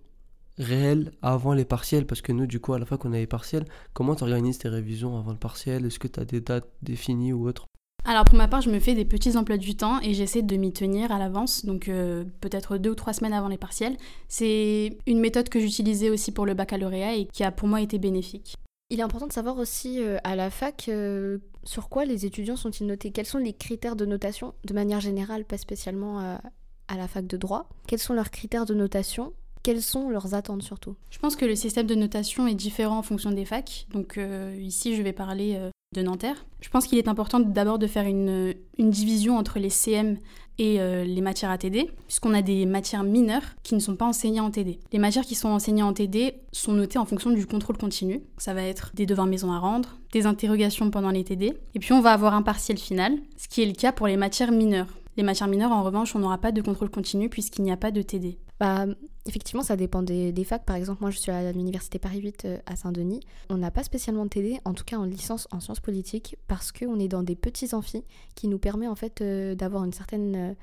réelles 0.58 1.10
avant 1.22 1.52
les 1.52 1.64
partiels? 1.64 2.06
Parce 2.06 2.20
que 2.20 2.32
nous, 2.32 2.46
du 2.46 2.60
coup, 2.60 2.75
à 2.75 2.78
la 2.78 2.87
fois 2.87 2.99
qu'on 2.99 3.12
a 3.12 3.16
les 3.16 3.26
partiels, 3.26 3.64
comment 3.93 4.14
tu 4.14 4.22
organises 4.22 4.58
tes 4.58 4.69
révisions 4.69 5.19
avant 5.19 5.32
le 5.32 5.38
partiel? 5.38 5.87
Est-ce 5.87 5.99
que 5.99 6.08
tu 6.08 6.20
as 6.20 6.25
des 6.25 6.40
dates 6.40 6.69
définies 6.82 7.32
ou 7.32 7.49
autres 7.49 7.66
alors 8.04 8.25
pour 8.25 8.37
ma 8.37 8.49
part, 8.49 8.60
je 8.60 8.70
me 8.70 8.81
fais 8.81 8.94
des 8.94 9.04
petits 9.04 9.37
emplois 9.37 9.56
du 9.56 9.76
temps 9.76 10.00
et 10.00 10.12
j'essaie 10.12 10.43
de 10.43 10.56
m'y 10.56 10.72
tenir 10.72 11.12
à 11.12 11.19
l'avance, 11.19 11.64
donc 11.64 11.88
euh, 11.88 12.25
peut-être 12.40 12.76
deux 12.76 12.90
ou 12.90 12.94
trois 12.94 13.12
semaines 13.12 13.32
avant 13.32 13.49
les 13.49 13.58
partiels. 13.58 13.96
C'est 14.28 14.99
une 15.06 15.20
méthode 15.20 15.49
que 15.49 15.60
j'utilisais 15.60 16.10
aussi 16.10 16.32
pour 16.32 16.44
le 16.44 16.54
baccalauréat 16.54 17.14
et 17.14 17.26
qui 17.26 17.44
a 17.44 17.52
pour 17.52 17.69
moi 17.69 17.81
été 17.81 17.99
bénéfique. 17.99 18.56
Il 18.90 18.99
est 18.99 19.02
important 19.02 19.28
de 19.28 19.32
savoir 19.32 19.56
aussi 19.56 20.02
euh, 20.02 20.19
à 20.25 20.34
la 20.34 20.50
fac 20.50 20.87
euh, 20.88 21.38
sur 21.62 21.88
quoi 21.88 22.04
les 22.04 22.26
étudiants 22.26 22.56
sont-ils 22.56 22.87
notés, 22.87 23.12
quels 23.12 23.26
sont 23.26 23.38
les 23.38 23.52
critères 23.52 23.94
de 23.94 24.04
notation 24.04 24.52
de 24.64 24.75
manière 24.75 25.00
générale, 25.00 25.44
pas 25.44 25.56
spécialement 25.56 26.19
à 26.19 26.96
la 26.96 27.06
fac 27.06 27.26
de 27.26 27.37
droit? 27.37 27.69
Quels 27.87 28.00
sont 28.00 28.14
leurs 28.14 28.32
critères 28.32 28.66
de 28.66 28.75
notation? 28.75 29.32
Quelles 29.62 29.81
sont 29.81 30.10
leurs 30.10 30.34
attentes 30.34 30.62
surtout? 30.62 30.96
Je 31.10 31.20
pense 31.20 31.37
que 31.37 31.44
le 31.44 31.54
système 31.54 31.87
de 31.87 31.94
notation 31.94 32.49
est 32.49 32.56
différent 32.56 32.99
en 32.99 33.02
fonction 33.02 33.31
des 33.31 33.44
facs. 33.44 33.87
Donc 33.93 34.19
ici, 34.58 34.96
je 34.96 35.02
vais 35.02 35.12
parler 35.12 35.70
de 35.93 36.03
Nanterre. 36.03 36.47
Je 36.61 36.69
pense 36.69 36.87
qu'il 36.87 36.99
est 36.99 37.09
important 37.09 37.41
d'abord 37.41 37.79
de 37.79 37.87
faire 37.87 38.06
une, 38.06 38.55
division 38.79 39.37
entre 39.37 39.59
les 39.59 39.71
CM 39.71 40.19
et 40.59 40.81
euh, 40.81 41.05
les 41.05 41.21
matières 41.21 41.50
ATD, 41.50 41.91
puisqu'on 42.06 42.35
a 42.35 42.43
des 42.43 42.67
matières 42.67 43.05
mineures 43.05 43.43
qui 43.62 43.75
ne 43.75 43.81
sont 43.81 43.97
pas 43.97 44.05
enseignées 44.05 44.41
en 44.41 44.50
TD. 44.50 44.79
Les 44.93 44.99
matières 44.99 45.25
qui 45.25 45.35
sont 45.35 45.49
enseignées 45.49 45.83
en 45.83 45.93
TD 45.93 46.35
sont 46.53 46.73
notées 46.73 46.99
en 46.99 47.06
fonction 47.06 47.31
du 47.31 47.47
contrôle 47.47 47.79
continu. 47.79 48.21
Ça 48.39 48.55
va 48.55 48.62
être 48.62 48.93
des 48.94 49.06
devoirs 49.06 49.27
maison 49.27 49.53
à 49.53 49.59
rendre, 49.59 49.99
des 50.12 50.27
interrogations 50.27 50.91
pendant 50.91 51.11
les 51.11 51.25
TD, 51.25 51.55
et 51.75 51.79
puis 51.79 51.93
on 51.93 52.00
va 52.00 52.12
avoir 52.12 52.35
un 52.35 52.43
partiel 52.43 52.79
final, 52.79 53.19
ce 53.37 53.49
qui 53.49 53.62
est 53.62 53.67
le 53.67 53.73
cas 53.73 53.93
pour 53.93 54.06
les 54.06 54.17
matières 54.17 54.53
mineures. 54.53 54.88
Les 55.17 55.23
matières 55.23 55.49
mineures, 55.49 55.73
en 55.73 55.83
revanche, 55.83 56.17
on 56.17 56.21
n'aura 56.21 56.38
pas 56.38 56.53
de 56.53 56.62
contrôle 56.62 56.91
continu 56.91 57.29
puisqu'il 57.29 57.62
n'y 57.62 57.73
a 57.73 57.77
pas 57.77 57.91
de 57.91 58.00
TD. 58.00 58.38
Bah, 58.62 58.87
effectivement, 59.26 59.64
ça 59.64 59.75
dépend 59.75 60.03
des, 60.03 60.44
facs. 60.44 60.64
Par 60.64 60.76
exemple, 60.76 61.00
moi, 61.00 61.11
je 61.11 61.19
suis 61.19 61.32
à 61.32 61.50
l'université 61.50 61.99
Paris 61.99 62.20
8 62.20 62.44
euh, 62.44 62.59
à 62.64 62.76
Saint-Denis. 62.76 63.19
On 63.50 63.56
n'a 63.56 63.73
pas 63.73 63.82
spécialement 63.82 64.23
de 64.23 64.31
TD, 64.31 64.61
en 64.64 64.73
tout 64.73 64.85
cas 64.85 64.99
en 64.99 65.05
licence 65.05 65.49
en 65.50 65.59
sciences 65.59 65.81
politiques, 65.81 66.37
parce 66.47 66.70
qu'on 66.70 67.00
est 67.00 67.09
dans 67.09 67.25
des 67.25 67.35
petits 67.35 67.75
amphis 67.75 68.05
qui 68.37 68.47
nous 68.47 68.61
permet 68.61 68.87
en 68.87 68.94
fait 68.94 69.20
euh, 69.20 69.56
d'avoir 69.56 69.82
une 69.82 69.93
certaine 69.93 70.37
euh, 70.37 70.55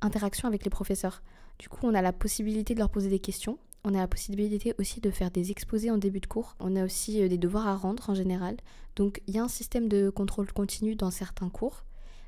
interaction 0.00 0.48
avec 0.48 0.64
les 0.64 0.70
professeurs. 0.70 1.22
Du 1.60 1.68
coup, 1.68 1.78
on 1.84 1.94
a 1.94 2.02
la 2.02 2.12
possibilité 2.12 2.74
de 2.74 2.80
leur 2.80 2.90
poser 2.90 3.08
des 3.08 3.20
questions. 3.20 3.56
On 3.84 3.94
a 3.94 3.98
la 3.98 4.08
possibilité 4.08 4.74
aussi 4.80 5.00
de 5.00 5.12
faire 5.12 5.30
des 5.30 5.52
exposés 5.52 5.92
en 5.92 5.96
début 5.96 6.18
de 6.18 6.26
cours. 6.26 6.56
On 6.58 6.74
a 6.74 6.84
aussi 6.84 7.28
des 7.28 7.38
devoirs 7.38 7.68
à 7.68 7.76
rendre 7.76 8.10
en 8.10 8.14
général. 8.14 8.56
Donc, 8.96 9.22
il 9.28 9.36
y 9.36 9.38
a 9.38 9.44
un 9.44 9.48
système 9.48 9.88
de 9.88 10.10
contrôle 10.10 10.52
continu 10.52 10.96
dans 10.96 11.12
certains 11.12 11.50
cours. 11.50 11.84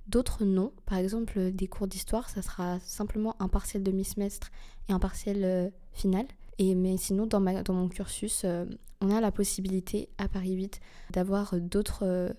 D'autres 0.09 0.45
non. 0.45 0.73
Par 0.85 0.99
exemple, 0.99 1.51
des 1.51 1.67
cours 1.67 1.89
d'histoire, 1.89 2.31
ça 2.31 2.43
sera 2.43 2.79
simplement 2.81 3.35
un 3.41 3.49
partiel 3.49 3.83
demi-semestre 3.83 4.51
et 4.89 4.93
un 4.93 4.99
partiel 4.99 5.45
euh, 5.45 5.69
final. 5.93 6.27
Et, 6.59 6.75
mais 6.75 6.97
sinon, 6.97 7.27
dans, 7.27 7.41
ma, 7.41 7.63
dans 7.63 7.75
mon 7.75 7.89
cursus, 7.89 8.43
euh, 8.45 8.65
on 9.01 9.11
a 9.11 9.21
la 9.21 9.33
possibilité 9.33 10.09
à 10.19 10.29
Paris 10.29 10.53
8 10.53 10.81
d'avoir 11.11 11.57
d'autres 11.57 12.05
euh, 12.05 12.31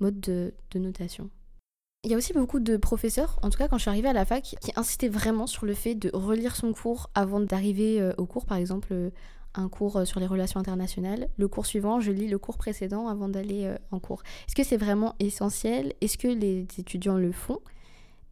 modes 0.00 0.20
de, 0.20 0.52
de, 0.70 0.78
notation. 0.78 1.30
Il 2.04 2.10
y 2.10 2.14
a 2.14 2.16
aussi 2.16 2.34
beaucoup 2.34 2.60
de 2.60 2.76
professeurs, 2.76 3.38
en 3.42 3.50
tout 3.50 3.58
cas 3.58 3.66
quand 3.66 3.78
je 3.78 3.82
suis 3.82 3.90
arrivée 3.90 4.08
à 4.08 4.12
la 4.12 4.24
fac, 4.24 4.42
qui 4.60 4.72
incitaient 4.76 5.08
vraiment 5.08 5.46
sur 5.46 5.64
le 5.64 5.74
fait 5.74 5.94
de 5.94 6.10
relire 6.12 6.54
son 6.54 6.72
cours 6.72 7.08
avant 7.14 7.40
d'arriver 7.40 8.12
au 8.18 8.26
cours. 8.26 8.44
Par 8.44 8.58
exemple, 8.58 9.10
un 9.54 9.68
cours 9.68 9.96
euh, 9.96 10.04
sur 10.04 10.20
les 10.20 10.26
relations 10.26 10.60
internationales. 10.60 11.28
Le 11.36 11.48
cours 11.48 11.66
suivant, 11.66 12.00
je 12.00 12.10
lis 12.10 12.28
le 12.28 12.38
cours 12.38 12.58
précédent 12.58 13.08
avant 13.08 13.28
d'aller 13.28 13.64
euh, 13.64 13.76
en 13.90 13.98
cours. 13.98 14.22
Est-ce 14.46 14.54
que 14.54 14.64
c'est 14.64 14.76
vraiment 14.76 15.14
essentiel? 15.20 15.92
Est-ce 16.00 16.18
que 16.18 16.28
les 16.28 16.66
étudiants 16.78 17.16
le 17.16 17.32
font? 17.32 17.60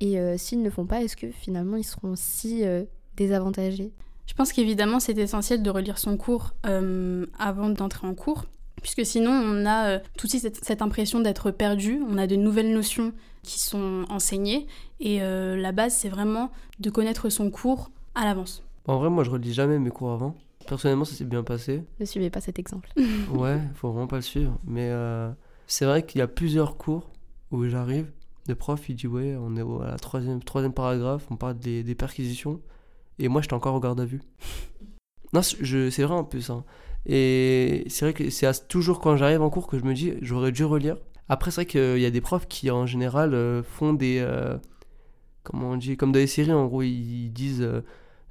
Et 0.00 0.18
euh, 0.18 0.36
s'ils 0.36 0.58
ne 0.58 0.64
le 0.64 0.70
font 0.70 0.86
pas, 0.86 1.02
est-ce 1.02 1.16
que 1.16 1.30
finalement 1.30 1.76
ils 1.76 1.84
seront 1.84 2.14
si 2.16 2.64
désavantagés? 3.16 3.92
Je 4.26 4.34
pense 4.34 4.52
qu'évidemment 4.52 4.98
c'est 4.98 5.16
essentiel 5.16 5.62
de 5.62 5.70
relire 5.70 5.98
son 5.98 6.16
cours 6.16 6.54
avant 6.64 7.68
d'entrer 7.68 8.06
en 8.06 8.14
cours. 8.14 8.46
Puisque 8.82 9.06
sinon, 9.06 9.30
on 9.30 9.64
a 9.66 9.98
tout 9.98 10.26
de 10.26 10.30
suite 10.30 10.42
cette, 10.42 10.64
cette 10.64 10.82
impression 10.82 11.20
d'être 11.20 11.50
perdu, 11.50 12.00
on 12.08 12.18
a 12.18 12.26
de 12.26 12.36
nouvelles 12.36 12.72
notions 12.72 13.12
qui 13.42 13.58
sont 13.58 14.04
enseignées, 14.08 14.66
et 15.00 15.18
la 15.20 15.72
base, 15.72 15.94
c'est 15.94 16.08
vraiment 16.08 16.50
de 16.78 16.90
connaître 16.90 17.28
son 17.28 17.50
cours 17.50 17.90
à 18.14 18.24
l'avance. 18.24 18.62
En 18.86 18.98
vrai, 18.98 19.10
moi, 19.10 19.24
je 19.24 19.30
relis 19.30 19.52
jamais 19.52 19.78
mes 19.78 19.90
cours 19.90 20.12
avant. 20.12 20.34
Personnellement, 20.66 21.04
ça 21.04 21.14
s'est 21.14 21.24
bien 21.24 21.42
passé. 21.42 21.84
Ne 22.00 22.04
suivez 22.04 22.30
pas 22.30 22.40
cet 22.40 22.58
exemple. 22.58 22.90
ouais, 23.32 23.60
faut 23.74 23.90
vraiment 23.90 24.06
pas 24.06 24.16
le 24.16 24.22
suivre. 24.22 24.58
Mais 24.64 24.88
euh, 24.90 25.30
c'est 25.66 25.84
vrai 25.84 26.04
qu'il 26.04 26.18
y 26.18 26.22
a 26.22 26.28
plusieurs 26.28 26.76
cours 26.76 27.10
où 27.50 27.64
j'arrive. 27.66 28.10
Le 28.48 28.54
prof, 28.54 28.88
il 28.88 28.96
dit 28.96 29.06
Ouais, 29.06 29.36
on 29.38 29.56
est 29.56 29.84
à 29.84 29.90
la 29.90 29.98
troisième, 29.98 30.42
troisième 30.42 30.72
paragraphe, 30.72 31.26
on 31.30 31.36
parle 31.36 31.58
des, 31.58 31.82
des 31.82 31.94
perquisitions. 31.94 32.60
Et 33.18 33.28
moi, 33.28 33.40
j'étais 33.40 33.54
encore 33.54 33.74
au 33.74 33.80
garde 33.80 34.00
à 34.00 34.04
vue. 34.04 34.22
non, 35.32 35.42
c'est 35.42 36.02
vrai 36.02 36.14
en 36.14 36.24
plus. 36.24 36.50
Hein. 36.50 36.64
Et 37.06 37.84
c'est 37.88 38.04
vrai 38.04 38.14
que 38.14 38.30
c'est 38.30 38.68
toujours 38.68 39.00
quand 39.00 39.16
j'arrive 39.16 39.42
en 39.42 39.50
cours 39.50 39.66
que 39.66 39.78
je 39.78 39.84
me 39.84 39.94
dis 39.94 40.14
J'aurais 40.22 40.52
dû 40.52 40.64
relire. 40.64 40.96
Après, 41.28 41.50
c'est 41.50 41.62
vrai 41.62 41.66
qu'il 41.66 41.98
y 41.98 42.06
a 42.06 42.10
des 42.10 42.20
profs 42.20 42.46
qui, 42.46 42.70
en 42.70 42.86
général, 42.86 43.34
euh, 43.34 43.62
font 43.62 43.92
des. 43.92 44.18
Euh, 44.20 44.56
comment 45.42 45.70
on 45.70 45.76
dit 45.76 45.96
Comme 45.96 46.12
dans 46.12 46.18
les 46.18 46.26
séries, 46.26 46.52
en 46.52 46.66
gros, 46.66 46.82
ils 46.82 47.30
disent 47.30 47.66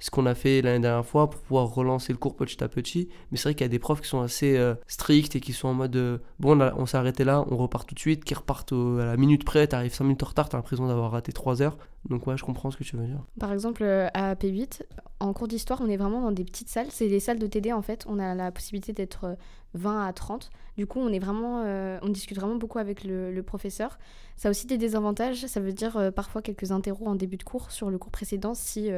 ce 0.02 0.10
qu'on 0.10 0.26
a 0.26 0.34
fait 0.34 0.62
l'année 0.62 0.80
dernière 0.80 1.06
fois 1.06 1.30
pour 1.30 1.40
pouvoir 1.40 1.72
relancer 1.72 2.12
le 2.12 2.18
cours 2.18 2.34
petit 2.34 2.62
à 2.64 2.68
petit. 2.68 3.08
Mais 3.30 3.38
c'est 3.38 3.44
vrai 3.44 3.54
qu'il 3.54 3.64
y 3.64 3.66
a 3.66 3.68
des 3.68 3.78
profs 3.78 4.00
qui 4.00 4.08
sont 4.08 4.20
assez 4.20 4.56
euh, 4.56 4.74
stricts 4.88 5.36
et 5.36 5.40
qui 5.40 5.52
sont 5.52 5.68
en 5.68 5.74
mode 5.74 5.94
euh, 5.94 6.18
bon, 6.40 6.60
on 6.60 6.86
s'est 6.86 6.96
arrêté 6.96 7.22
là, 7.22 7.44
on 7.48 7.56
repart 7.56 7.88
tout 7.88 7.94
de 7.94 8.00
suite, 8.00 8.24
qui 8.24 8.34
repartent 8.34 8.72
à 8.72 9.04
la 9.04 9.16
minute 9.16 9.44
près, 9.44 9.64
t'arrives 9.68 9.94
5 9.94 10.02
minutes 10.02 10.24
en 10.24 10.26
retard, 10.26 10.48
t'as 10.48 10.58
l'impression 10.58 10.88
d'avoir 10.88 11.12
raté 11.12 11.32
3 11.32 11.62
heures. 11.62 11.78
Donc 12.10 12.26
ouais, 12.26 12.36
je 12.36 12.42
comprends 12.42 12.72
ce 12.72 12.76
que 12.76 12.82
tu 12.82 12.96
veux 12.96 13.06
dire. 13.06 13.20
Par 13.38 13.52
exemple, 13.52 13.84
euh, 13.84 14.08
à 14.12 14.34
P8, 14.34 14.82
en 15.20 15.32
cours 15.32 15.46
d'histoire, 15.46 15.80
on 15.80 15.88
est 15.88 15.96
vraiment 15.96 16.20
dans 16.20 16.32
des 16.32 16.42
petites 16.42 16.68
salles. 16.68 16.88
C'est 16.90 17.08
des 17.08 17.20
salles 17.20 17.38
de 17.38 17.46
TD 17.46 17.72
en 17.72 17.82
fait. 17.82 18.04
On 18.08 18.18
a 18.18 18.34
la 18.34 18.50
possibilité 18.50 18.92
d'être 18.92 19.36
20 19.74 20.04
à 20.04 20.12
30. 20.12 20.50
Du 20.76 20.88
coup, 20.88 20.98
on 20.98 21.12
est 21.12 21.20
vraiment, 21.20 21.62
on 22.02 22.08
discute 22.08 22.36
vraiment 22.36 22.56
beaucoup 22.56 22.80
avec 22.80 23.04
le, 23.04 23.40
professeur. 23.42 24.00
Ça 24.34 24.48
a 24.48 24.50
aussi 24.50 24.66
des 24.66 24.78
désavantages. 24.78 25.46
Ça 25.46 25.60
veut 25.60 25.72
dire 25.72 26.10
parfois 26.12 26.42
quelques 26.42 26.72
interros 26.72 27.06
en 27.06 27.14
début 27.14 27.36
de 27.36 27.44
cours 27.44 27.70
sur 27.70 27.88
le 27.88 27.98
cours 27.98 28.10
précédent 28.10 28.54
si 28.54 28.90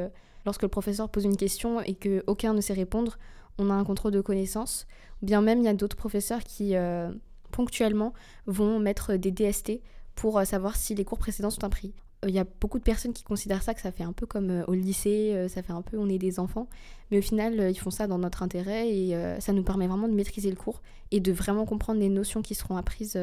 lorsque 0.45 0.63
le 0.63 0.69
professeur 0.69 1.09
pose 1.09 1.25
une 1.25 1.37
question 1.37 1.81
et 1.81 1.95
qu'aucun 1.95 2.55
ne 2.55 2.61
sait 2.61 2.73
répondre, 2.73 3.19
on 3.59 3.71
a 3.71 3.75
un 3.75 3.85
contrôle 3.85 4.13
de 4.13 4.21
connaissances. 4.21 4.87
Bien 5.23 5.41
même, 5.41 5.61
il 5.61 5.65
y 5.65 5.69
a 5.69 5.75
d'autres 5.75 5.97
professeurs 5.97 6.43
qui, 6.43 6.77
euh, 6.77 7.11
ponctuellement, 7.51 8.13
vont 8.47 8.79
mettre 8.79 9.15
des 9.15 9.31
DST 9.31 9.81
pour 10.15 10.39
euh, 10.39 10.45
savoir 10.45 10.77
si 10.77 10.95
les 10.95 11.05
cours 11.05 11.19
précédents 11.19 11.51
sont 11.51 11.65
impris. 11.65 11.95
Euh, 12.25 12.29
il 12.29 12.35
y 12.35 12.39
a 12.39 12.45
beaucoup 12.61 12.79
de 12.79 12.85
personnes 12.85 13.13
qui 13.13 13.23
considèrent 13.23 13.63
ça 13.63 13.75
que 13.75 13.81
ça 13.81 13.93
fait 13.93 14.03
un 14.03 14.13
peu 14.13 14.27
comme 14.27 14.65
au 14.67 14.75
lycée, 14.75 15.47
ça 15.49 15.63
fait 15.63 15.73
un 15.73 15.83
peu 15.83 15.99
on 15.99 16.09
est 16.09 16.19
des 16.19 16.41
enfants, 16.41 16.69
mais 17.11 17.19
au 17.19 17.23
final 17.23 17.71
ils 17.71 17.79
font 17.79 17.91
ça 17.91 18.07
dans 18.07 18.19
notre 18.19 18.43
intérêt 18.43 18.89
et 18.89 19.15
ça 19.41 19.53
nous 19.53 19.63
permet 19.63 19.87
vraiment 19.87 20.09
de 20.09 20.15
maîtriser 20.15 20.49
le 20.49 20.57
cours 20.57 20.81
et 21.11 21.21
de 21.21 21.33
vraiment 21.33 21.67
comprendre 21.67 22.01
les 22.01 22.09
notions 22.09 22.41
qui 22.41 22.55
seront 22.55 22.77
apprises 22.77 23.19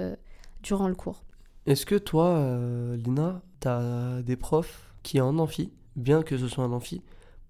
durant 0.61 0.87
le 0.87 0.93
cours. 0.93 1.23
Est-ce 1.65 1.85
que 1.85 1.95
toi, 1.95 2.59
Lina, 2.95 3.41
tu 3.59 3.67
as 3.67 4.21
des 4.21 4.35
profs 4.35 4.93
qui 5.01 5.19
en 5.19 5.39
amphi 5.39 5.71
bien 5.95 6.23
que 6.23 6.37
ce 6.37 6.47
soit 6.47 6.63
un 6.63 6.71
amphi, 6.71 7.01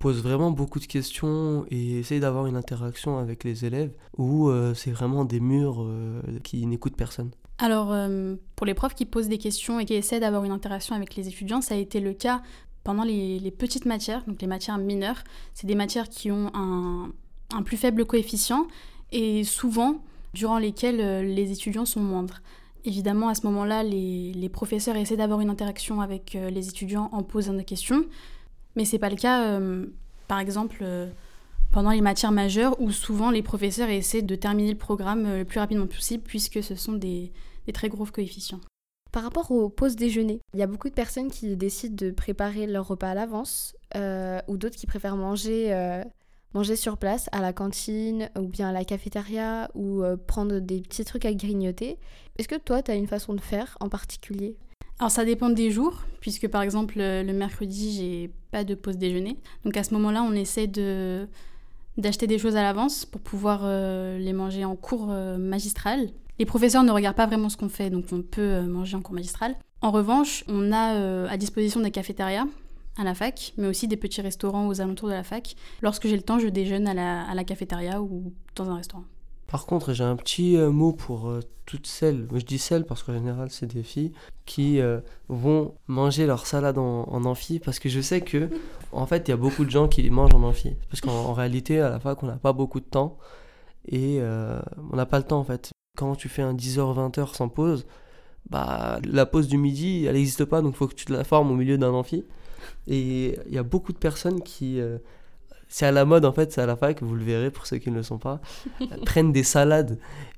pose 0.01 0.21
vraiment 0.24 0.51
beaucoup 0.51 0.79
de 0.79 0.86
questions 0.86 1.65
et 1.69 2.00
essaye 2.00 2.19
d'avoir 2.19 2.48
une 2.48 2.55
interaction 2.55 3.19
avec 3.19 3.43
les 3.43 3.65
élèves 3.65 3.93
ou 4.17 4.50
euh, 4.50 4.74
c'est 4.74 4.91
vraiment 4.91 5.24
des 5.25 5.39
murs 5.39 5.83
euh, 5.83 6.21
qui 6.43 6.65
n'écoutent 6.65 6.98
personne 6.98 7.29
Alors, 7.60 7.93
euh, 7.93 8.36
pour 8.55 8.65
les 8.65 8.74
profs 8.74 8.95
qui 8.95 9.05
posent 9.05 9.29
des 9.29 9.38
questions 9.38 9.79
et 9.79 9.86
qui 9.86 9.93
essaient 9.93 10.19
d'avoir 10.19 10.43
une 10.43 10.51
interaction 10.51 10.95
avec 10.95 11.15
les 11.15 11.27
étudiants, 11.27 11.62
ça 11.62 11.75
a 11.75 11.77
été 11.77 12.00
le 12.00 12.13
cas 12.13 12.41
pendant 12.83 13.03
les, 13.03 13.51
petites 13.51 13.86
matières, 13.86 14.25
donc 14.25 14.41
les 14.41 14.48
matières 14.48 14.79
mineures. 14.79 15.24
C'est 15.53 15.67
des 15.67 15.75
matières 15.75 16.10
qui 16.10 16.31
ont 16.31 16.51
un, 16.55 17.12
plus 17.63 17.77
faible 17.77 18.05
coefficient 18.05 18.65
et 19.12 19.43
souvent 19.43 20.03
durant 20.33 20.57
lesquelles 20.57 21.27
les 21.36 21.51
étudiants 21.51 21.86
sont 21.86 22.00
moindres. 22.00 22.41
Évidemment, 22.84 23.30
à 23.30 23.36
ce 23.36 23.46
moment-là, 23.46 23.84
les, 23.84 24.50
professeurs 24.50 24.96
essaient 24.96 25.18
d'avoir 25.18 25.42
une 25.42 25.50
interaction 25.50 26.02
avec 26.02 26.36
euh, 26.36 26.50
les 26.50 26.68
étudiants 26.68 27.10
en 27.12 27.24
posant 27.24 27.54
des 27.54 27.64
questions, 27.64 28.06
mais 28.76 28.86
c'est 28.86 29.00
pas 29.00 29.10
le 29.10 29.16
cas, 29.16 29.46
euh, 29.46 29.86
par 30.28 30.40
exemple, 30.40 30.80
euh, 30.82 31.08
pendant 31.72 31.92
les 31.92 32.02
matières 32.02 32.32
majeures, 32.32 32.80
où 32.82 32.92
souvent 32.92 33.30
les 33.30 33.44
professeurs 33.44 33.90
essaient 33.90 34.24
de 34.24 34.36
terminer 34.36 34.72
le 34.72 34.78
programme 34.78 35.38
le 35.38 35.46
plus 35.46 35.60
rapidement 35.60 35.88
possible, 35.88 36.24
puisque 36.24 36.64
ce 36.64 36.76
sont 36.76 36.94
des, 36.94 37.32
très 37.74 37.88
gros 37.88 38.06
coefficients. 38.06 38.60
Par 39.14 39.24
rapport 39.24 39.52
aux 39.52 39.70
pauses 39.70 39.96
déjeuner, 39.96 40.40
il 40.54 40.60
y 40.60 40.64
a 40.64 40.68
beaucoup 40.68 40.90
de 40.90 40.94
personnes 40.94 41.32
qui 41.32 41.56
décident 41.56 41.96
de 41.96 42.12
préparer 42.12 42.68
leur 42.68 42.88
repas 42.88 43.12
à 43.12 43.14
l'avance, 43.14 43.76
ou 43.96 44.58
d'autres 44.58 44.76
qui 44.76 44.88
préfèrent 44.88 45.16
manger 45.16 45.72
manger 46.53 46.75
sur 46.75 46.98
place 46.98 47.29
à 47.31 47.41
la 47.41 47.53
cantine 47.53 48.29
ou 48.38 48.48
bien 48.48 48.70
à 48.70 48.72
la 48.72 48.84
cafétéria 48.84 49.70
ou 49.74 50.03
euh, 50.03 50.17
prendre 50.17 50.60
des 50.60 50.81
petits 50.81 51.05
trucs 51.05 51.25
à 51.25 51.34
grignoter. 51.34 51.98
Est-ce 52.38 52.48
que 52.48 52.58
toi, 52.58 52.81
tu 52.81 52.91
as 52.91 52.96
une 52.96 53.08
façon 53.08 53.34
de 53.34 53.41
faire 53.41 53.77
en 53.79 53.89
particulier? 53.89 54.55
Alors 55.00 55.12
ça 55.12 55.25
dépend 55.25 55.50
des 55.50 55.72
jours, 55.72 56.03
puisque 56.20 56.48
par 56.48 56.62
exemple 56.62 56.96
le 56.98 57.31
mercredi 57.34 57.91
j'ai 57.93 58.31
pas 58.51 58.63
de 58.63 58.75
pause 58.75 58.98
déjeuner. 58.98 59.38
Donc 59.65 59.75
à 59.75 59.84
ce 59.84 59.96
moment-là 59.96 60.22
on 60.22 60.34
essaie 60.34 60.67
de 60.67 61.27
d'acheter 61.98 62.27
des 62.27 62.38
choses 62.38 62.55
à 62.55 62.62
l'avance 62.62 63.05
pour 63.05 63.20
pouvoir 63.20 63.62
euh, 63.63 64.17
les 64.20 64.31
manger 64.31 64.63
en 64.63 64.75
cours 64.75 65.08
euh, 65.10 65.38
magistral. 65.38 66.10
Les 66.38 66.46
professeurs 66.46 66.84
ne 66.84 66.91
regardent 66.91 67.17
pas 67.17 67.25
vraiment 67.25 67.50
ce 67.50 67.58
qu'on 67.58 67.67
fait, 67.67 67.89
donc 67.89 68.05
on 68.12 68.22
peut 68.22 68.62
manger 68.62 68.96
en 68.96 69.01
cours 69.01 69.15
magistral. 69.15 69.55
En 69.81 69.89
revanche, 69.89 70.43
on 70.48 70.72
a 70.72 71.27
à 71.27 71.38
disposition 71.38 71.79
des 71.79 71.91
cafétérias 71.91 72.46
à 73.01 73.03
la 73.03 73.15
fac, 73.15 73.53
mais 73.58 73.67
aussi 73.67 73.88
des 73.88 73.98
petits 73.98 74.22
restaurants 74.22 74.67
aux 74.67 74.81
alentours 74.81 75.10
de 75.10 75.13
la 75.13 75.24
fac. 75.24 75.55
Lorsque 75.81 76.08
j'ai 76.08 76.15
le 76.15 76.24
temps, 76.24 76.39
je 76.39 76.48
déjeune 76.48 76.88
à 76.88 76.93
la, 76.93 77.24
à 77.24 77.36
la 77.36 77.43
cafétéria 77.43 78.01
ou 78.01 78.34
dans 78.55 78.70
un 78.70 78.75
restaurant. 78.75 79.03
Par 79.51 79.65
contre, 79.65 79.91
j'ai 79.91 80.05
un 80.05 80.15
petit 80.15 80.55
euh, 80.55 80.72
mot 80.72 80.93
pour 80.93 81.27
euh, 81.27 81.41
toutes 81.65 81.86
celles, 81.86 82.25
je 82.34 82.46
dis 82.46 82.58
celles 82.58 82.86
parce 82.86 83.03
qu'en 83.03 83.12
général 83.12 83.50
c'est 83.50 83.65
des 83.65 83.84
filles, 83.84 84.13
qui 84.46 84.79
euh, 84.79 85.01
vont 85.27 85.75
manger 85.88 86.25
leur 86.25 86.48
salade 86.48 86.77
en, 86.77 87.03
en, 87.03 87.25
amphi 87.25 87.60
parce 87.60 87.77
que 87.77 87.89
je 87.89 88.00
sais 88.00 88.22
que, 88.22 88.50
en 88.93 89.05
fait, 89.05 89.27
il 89.27 89.31
y 89.31 89.34
a 89.34 89.38
beaucoup 89.38 89.65
de 89.65 89.70
gens 89.70 89.89
qui 89.89 90.10
mangent 90.10 90.34
en 90.34 90.43
amphi. 90.43 90.77
Parce 90.89 91.01
qu'en 91.01 91.34
réalité, 91.34 91.81
à 91.81 91.89
la 91.89 92.00
fac, 92.00 92.24
on 92.24 92.27
n'a 92.27 92.38
pas 92.38 92.53
beaucoup 92.53 92.79
de 92.79 92.86
temps 92.86 93.17
et 93.89 94.22
on 94.22 94.96
n'a 94.96 95.05
pas 95.05 95.17
le 95.17 95.25
temps 95.25 95.39
en 95.39 95.43
fait. 95.43 95.72
Quand 95.98 96.15
tu 96.15 96.29
fais 96.29 96.43
un 96.43 96.53
10h-20h 96.53 97.36
sans 97.36 97.50
pause, 97.50 97.86
bah, 98.50 99.00
la 99.03 99.25
pause 99.25 99.50
du 99.50 99.58
midi, 99.58 100.05
elle 100.05 100.15
n'existe 100.15 100.46
pas 100.46 100.62
donc 100.62 100.75
il 100.75 100.77
faut 100.77 100.88
que 100.88 100.96
tu 100.96 101.05
te 101.05 101.12
la 101.12 101.25
formes 101.25 101.51
au 101.51 101.55
milieu 101.55 101.77
d'un 101.77 101.91
amphi. 101.91 102.24
Et 102.88 103.38
il 103.48 103.53
y 103.53 103.58
a 103.58 103.63
beaucoup 103.63 103.94
de 103.94 103.98
personnes 103.98 104.41
qui. 104.41 104.80
Euh, 104.80 104.98
c'est 105.68 105.86
à 105.86 105.91
la 105.91 106.03
mode 106.03 106.25
en 106.25 106.34
fait, 106.34 106.51
c'est 106.51 106.60
à 106.60 106.65
la 106.65 106.75
fac, 106.75 107.01
vous 107.01 107.15
le 107.15 107.24
verrez 107.24 107.50
pour 107.50 107.65
ceux 107.65 107.77
qui 107.77 107.91
ne 107.91 107.96
le 107.96 108.03
sont 108.03 108.18
pas, 108.18 108.41
prennent 109.06 109.32
des 109.32 109.44
salades 109.44 109.98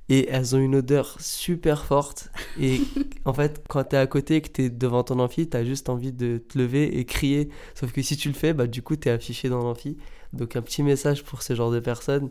et 0.09 0.29
elles 0.29 0.55
ont 0.55 0.59
une 0.59 0.75
odeur 0.75 1.17
super 1.19 1.85
forte. 1.85 2.29
Et 2.59 2.81
en 3.25 3.33
fait, 3.33 3.63
quand 3.67 3.83
t'es 3.83 3.97
à 3.97 4.05
côté 4.05 4.35
et 4.35 4.41
que 4.41 4.49
t'es 4.49 4.69
devant 4.69 5.03
ton 5.03 5.19
amphi, 5.19 5.47
t'as 5.47 5.63
juste 5.63 5.89
envie 5.89 6.11
de 6.11 6.37
te 6.37 6.57
lever 6.57 6.99
et 6.99 7.05
crier. 7.05 7.49
Sauf 7.73 7.91
que 7.91 8.01
si 8.01 8.17
tu 8.17 8.27
le 8.27 8.35
fais, 8.35 8.53
bah, 8.53 8.67
du 8.67 8.81
coup, 8.81 8.95
t'es 8.95 9.09
affiché 9.09 9.49
dans 9.49 9.63
l'amphi. 9.63 9.97
Donc, 10.33 10.55
un 10.55 10.61
petit 10.61 10.83
message 10.83 11.23
pour 11.23 11.41
ce 11.41 11.55
genre 11.55 11.71
de 11.71 11.79
personnes. 11.79 12.29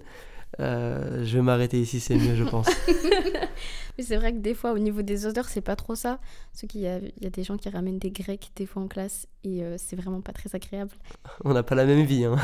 Euh, 0.60 1.24
je 1.24 1.36
vais 1.36 1.42
m'arrêter 1.42 1.80
ici, 1.80 2.00
c'est 2.00 2.14
mieux, 2.14 2.34
je 2.34 2.44
pense. 2.44 2.68
Mais 3.98 4.04
c'est 4.04 4.16
vrai 4.16 4.32
que 4.32 4.38
des 4.38 4.54
fois, 4.54 4.72
au 4.72 4.78
niveau 4.78 5.02
des 5.02 5.26
odeurs, 5.26 5.48
c'est 5.48 5.60
pas 5.60 5.76
trop 5.76 5.94
ça. 5.94 6.18
Parce 6.52 6.66
qu'il 6.66 6.80
y 6.80 6.86
a, 6.86 6.98
y 7.20 7.26
a 7.26 7.30
des 7.30 7.44
gens 7.44 7.56
qui 7.56 7.68
ramènent 7.68 7.98
des 7.98 8.10
grecs 8.10 8.50
des 8.56 8.66
fois 8.66 8.82
en 8.82 8.88
classe 8.88 9.26
et 9.44 9.62
euh, 9.62 9.76
c'est 9.78 9.96
vraiment 9.96 10.20
pas 10.20 10.32
très 10.32 10.54
agréable. 10.54 10.92
On 11.44 11.52
n'a 11.52 11.62
pas 11.62 11.74
la 11.74 11.84
même 11.84 12.04
vie. 12.04 12.24
Hein. 12.24 12.36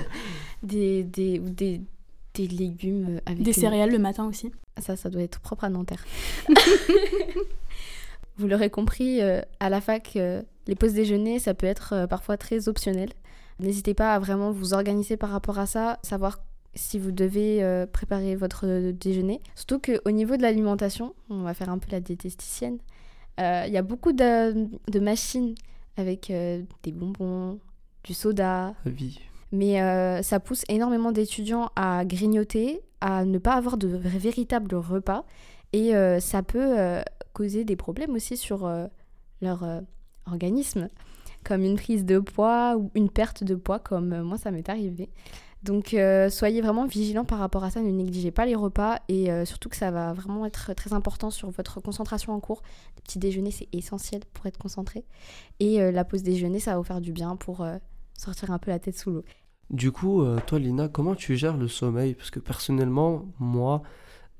des, 0.62 1.02
des, 1.02 1.38
des, 1.38 1.80
des 2.34 2.46
légumes 2.46 3.20
avec. 3.26 3.42
Des 3.42 3.52
céréales 3.52 3.90
le 3.90 3.98
matin 3.98 4.26
aussi. 4.26 4.52
Ça, 4.80 4.96
ça 4.96 5.10
doit 5.10 5.22
être 5.22 5.40
propre 5.40 5.64
à 5.64 5.70
Nanterre. 5.70 6.04
Vous 8.38 8.46
l'aurez 8.46 8.70
compris, 8.70 9.20
euh, 9.20 9.42
à 9.60 9.68
la 9.68 9.82
fac, 9.82 10.14
les 10.14 10.74
pauses 10.74 10.94
déjeuner, 10.94 11.38
ça 11.38 11.52
peut 11.52 11.66
être 11.66 12.06
parfois 12.08 12.38
très 12.38 12.68
optionnel. 12.68 13.10
N'hésitez 13.60 13.92
pas 13.92 14.14
à 14.14 14.18
vraiment 14.18 14.50
vous 14.50 14.72
organiser 14.72 15.18
par 15.18 15.30
rapport 15.30 15.58
à 15.58 15.66
ça, 15.66 15.98
savoir 16.02 16.38
si 16.74 16.98
vous 16.98 17.12
devez 17.12 17.62
euh, 17.62 17.86
préparer 17.86 18.36
votre 18.36 18.90
déjeuner. 18.92 19.40
Surtout 19.54 19.78
qu'au 19.78 20.10
niveau 20.10 20.36
de 20.36 20.42
l'alimentation, 20.42 21.14
on 21.28 21.42
va 21.42 21.54
faire 21.54 21.68
un 21.68 21.78
peu 21.78 21.90
la 21.90 22.00
diététicienne, 22.00 22.78
euh, 23.40 23.64
il 23.66 23.72
y 23.72 23.78
a 23.78 23.82
beaucoup 23.82 24.12
de, 24.12 24.98
machines 24.98 25.54
avec 25.96 26.30
euh, 26.30 26.62
des 26.82 26.92
bonbons, 26.92 27.58
du 28.04 28.14
soda. 28.14 28.74
Oui. 28.86 29.20
Mais 29.52 30.22
ça 30.22 30.40
pousse 30.40 30.64
énormément 30.70 31.12
d'étudiants 31.12 31.68
à 31.76 32.06
grignoter, 32.06 32.80
à 33.02 33.26
ne 33.26 33.36
pas 33.36 33.52
avoir 33.52 33.76
de 33.76 33.86
véritables 33.86 34.74
repas. 34.74 35.26
Et 35.74 35.92
ça 36.20 36.42
peut 36.42 37.02
causer 37.34 37.62
des 37.64 37.76
problèmes 37.76 38.14
aussi 38.14 38.38
sur 38.38 38.66
leur 39.42 39.82
organisme, 40.24 40.88
comme 41.44 41.64
une 41.64 41.76
prise 41.76 42.06
de 42.06 42.18
poids 42.18 42.78
ou 42.78 42.90
une 42.94 43.10
perte 43.10 43.44
de 43.44 43.54
poids, 43.54 43.78
comme 43.78 44.22
moi 44.22 44.38
ça 44.38 44.50
m'est 44.50 44.70
arrivé. 44.70 45.10
Donc 45.62 45.94
euh, 45.94 46.28
soyez 46.28 46.60
vraiment 46.60 46.86
vigilants 46.86 47.24
par 47.24 47.38
rapport 47.38 47.62
à 47.62 47.70
ça, 47.70 47.80
ne 47.82 47.90
négligez 47.90 48.32
pas 48.32 48.46
les 48.46 48.56
repas 48.56 48.98
et 49.08 49.30
euh, 49.30 49.44
surtout 49.44 49.68
que 49.68 49.76
ça 49.76 49.92
va 49.92 50.12
vraiment 50.12 50.44
être 50.44 50.74
très 50.74 50.92
important 50.92 51.30
sur 51.30 51.50
votre 51.50 51.80
concentration 51.80 52.32
en 52.32 52.40
cours. 52.40 52.62
Le 52.96 53.02
petit 53.02 53.20
déjeuner 53.20 53.52
c'est 53.52 53.68
essentiel 53.72 54.22
pour 54.34 54.46
être 54.46 54.58
concentré 54.58 55.04
et 55.60 55.80
euh, 55.80 55.92
la 55.92 56.04
pause 56.04 56.24
déjeuner 56.24 56.58
ça 56.58 56.72
va 56.72 56.78
vous 56.78 56.84
faire 56.84 57.00
du 57.00 57.12
bien 57.12 57.36
pour 57.36 57.64
sortir 58.18 58.50
un 58.50 58.58
peu 58.58 58.70
la 58.70 58.78
tête 58.80 58.98
sous 58.98 59.10
l'eau. 59.10 59.24
Du 59.70 59.92
coup, 59.92 60.22
toi 60.46 60.58
Lina, 60.58 60.88
comment 60.88 61.14
tu 61.14 61.36
gères 61.36 61.56
le 61.56 61.66
sommeil? 61.66 62.14
Parce 62.14 62.30
que 62.30 62.40
personnellement, 62.40 63.24
moi, 63.38 63.82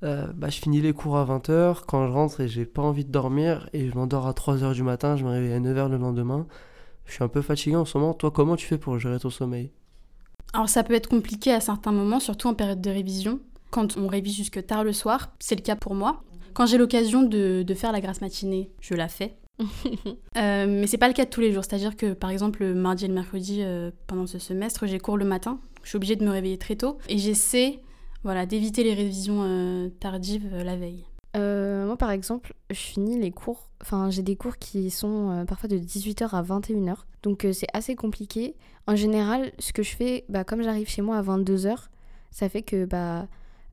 bah, 0.03 0.49
je 0.49 0.59
finis 0.59 0.83
les 0.83 0.93
cours 0.93 1.17
à 1.17 1.25
20h, 1.25 1.85
quand 1.87 2.07
je 2.07 2.13
rentre 2.13 2.41
et 2.41 2.49
j'ai 2.49 2.67
pas 2.67 2.83
envie 2.83 3.05
de 3.05 3.11
dormir 3.11 3.71
et 3.73 3.89
je 3.89 3.95
m'endors 3.95 4.27
à 4.27 4.33
3h 4.33 4.75
du 4.75 4.83
matin, 4.83 5.17
je 5.17 5.25
me 5.25 5.31
réveille 5.31 5.55
à 5.55 5.61
9h 5.61 5.89
le 5.89 5.97
lendemain. 5.97 6.47
Je 7.07 7.15
suis 7.15 7.25
un 7.25 7.29
peu 7.29 7.41
fatigué 7.41 7.77
en 7.77 7.87
ce 7.87 7.97
moment. 7.97 8.13
Toi, 8.13 8.31
comment 8.31 8.57
tu 8.57 8.67
fais 8.67 8.79
pour 8.79 8.99
gérer 8.99 9.19
ton 9.19 9.31
sommeil? 9.31 9.73
Alors 10.53 10.69
ça 10.69 10.83
peut 10.83 10.95
être 10.95 11.09
compliqué 11.09 11.53
à 11.53 11.61
certains 11.61 11.93
moments, 11.93 12.21
surtout 12.21 12.49
en 12.49 12.55
période 12.55 12.81
de 12.81 12.91
révision. 12.91 13.41
Quand 13.71 13.97
on 13.97 14.07
révise 14.07 14.37
jusque 14.37 14.65
tard 14.67 14.85
le 14.85 14.93
soir, 14.93 15.33
c'est 15.39 15.55
le 15.55 15.63
cas 15.63 15.77
pour 15.77 15.95
moi. 15.95 16.23
Quand 16.53 16.67
j'ai 16.67 16.77
l'occasion 16.77 17.23
de, 17.23 17.65
faire 17.75 17.93
la 17.93 18.01
grasse 18.01 18.21
matinée, 18.21 18.71
je 18.81 18.95
la 18.95 19.09
fais. 19.09 19.37
euh, 20.37 20.67
mais 20.67 20.87
c'est 20.87 20.99
pas 20.99 21.09
le 21.09 21.15
cas 21.15 21.25
de 21.25 21.31
tous 21.31 21.41
les 21.41 21.53
jours. 21.53 21.65
C'est-à-dire 21.65 21.97
que 21.97 22.13
par 22.13 22.31
exemple 22.31 22.63
le 22.63 22.75
mardi 22.75 23.07
et 23.07 23.09
le 23.09 23.15
mercredi 23.15 23.61
euh, 23.63 23.91
pendant 24.07 24.27
ce 24.27 24.39
semestre, 24.39 24.87
j'ai 24.87 24.99
cours 24.99 25.17
le 25.17 25.25
matin. 25.25 25.59
Je 25.83 25.89
suis 25.89 25.97
obligée 25.97 26.17
de 26.17 26.25
me 26.25 26.31
réveiller 26.31 26.59
très 26.59 26.77
tôt 26.77 26.99
et 27.09 27.19
j'essaie 27.19 27.81
voilà, 28.25 28.47
d'éviter 28.47 28.85
les 28.85 28.95
révisions 28.95 29.43
euh, 29.43 29.89
tardives 30.01 30.49
euh, 30.53 30.63
la 30.63 30.77
veille. 30.77 31.05
Moi, 31.93 31.99
par 31.99 32.11
exemple, 32.11 32.55
je 32.71 32.81
finis 32.81 33.19
les 33.19 33.31
cours, 33.31 33.69
enfin, 33.83 34.09
j'ai 34.09 34.23
des 34.23 34.35
cours 34.35 34.57
qui 34.57 34.89
sont 34.89 35.29
euh, 35.29 35.45
parfois 35.45 35.69
de 35.69 35.77
18h 35.77 36.31
à 36.31 36.43
21h, 36.43 36.97
donc 37.23 37.45
euh, 37.45 37.53
c'est 37.53 37.67
assez 37.75 37.97
compliqué. 37.97 38.57
En 38.87 38.97
général, 38.97 39.53
ce 39.59 39.75
que 39.75 39.83
je 39.83 39.95
fais, 39.95 40.25
bah, 40.31 40.43
comme 40.43 40.63
j'arrive 40.63 40.89
chez 40.89 41.03
moi 41.03 41.19
à 41.19 41.23
22h, 41.23 41.77
ça 42.31 42.49
fait 42.49 42.63
que 42.63 42.87
bah, 42.87 43.29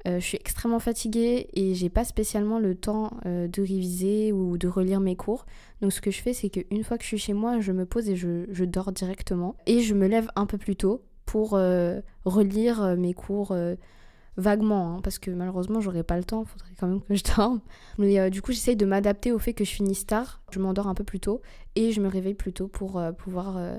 euh, 0.06 0.20
je 0.20 0.26
suis 0.26 0.38
extrêmement 0.38 0.82
fatiguée 0.82 1.48
et 1.54 1.76
j'ai 1.76 1.88
pas 1.88 2.04
spécialement 2.04 2.60
le 2.60 2.76
temps 2.76 3.12
de 3.24 3.62
réviser 3.62 4.34
ou 4.34 4.58
de 4.58 4.68
relire 4.68 5.00
mes 5.00 5.16
cours. 5.16 5.46
Donc, 5.80 5.94
ce 5.94 6.02
que 6.02 6.12
je 6.12 6.22
fais, 6.22 6.34
c'est 6.34 6.50
qu'une 6.50 6.84
fois 6.84 6.98
que 6.98 7.04
je 7.04 7.08
suis 7.08 7.20
chez 7.20 7.34
moi, 7.34 7.62
je 7.62 7.72
me 7.72 7.86
pose 7.86 8.10
et 8.10 8.18
je, 8.18 8.48
je, 8.52 8.66
dors 8.66 8.92
directement. 8.92 9.56
Et 9.66 9.80
je 9.80 9.94
me 9.94 10.08
lève 10.08 10.30
un 10.36 10.46
peu 10.46 10.58
plus 10.58 10.76
tôt 10.76 11.04
pour 11.26 11.52
relire 12.26 12.98
mes 12.98 13.14
cours 13.14 13.56
vaguement, 14.40 14.96
hein, 14.96 15.02
parce 15.04 15.20
que 15.20 15.32
malheureusement, 15.32 15.82
j'aurais 15.82 16.04
pas 16.04 16.18
le 16.18 16.24
temps, 16.24 16.46
faudrait 16.46 16.72
quand 16.80 16.88
même 16.88 17.02
que 17.02 17.16
je 17.16 17.24
dorme. 17.24 17.62
Mais 17.98 18.20
euh, 18.20 18.30
du 18.30 18.42
coup, 18.42 18.52
j'essaye 18.52 18.76
de 18.76 18.86
m'adapter 18.86 19.32
au 19.32 19.40
fait 19.40 19.54
que 19.54 19.64
je 19.64 19.72
finisse 19.72 20.06
tard, 20.06 20.42
je 20.52 20.60
m'endors 20.60 20.88
un 20.88 20.96
peu 20.96 21.04
plus 21.04 21.20
tôt 21.20 21.42
et 21.76 21.92
je 21.92 22.02
me 22.02 22.08
réveille 22.08 22.34
plus 22.34 22.54
tôt 22.54 22.68
pour 22.68 22.98
euh, 22.98 23.12
pouvoir 23.12 23.58
euh, 23.58 23.78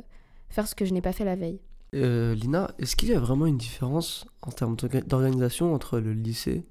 faire 0.49 0.69
ce 0.69 0.75
que 0.75 0.85
je 0.85 0.93
n'ai 0.93 1.00
pas 1.00 1.12
fait 1.12 1.25
la 1.25 1.37
veille. 1.37 1.61
Lina, 1.93 2.71
est-ce 2.79 2.95
qu'il 2.95 3.09
y 3.09 3.14
a 3.14 3.19
vraiment 3.19 3.47
une 3.47 3.59
différence 3.59 4.25
en 4.43 4.52
termes 4.52 4.76
d'organisation 4.76 5.75
entre 5.75 5.99
le 5.99 6.12
lycée 6.12 6.64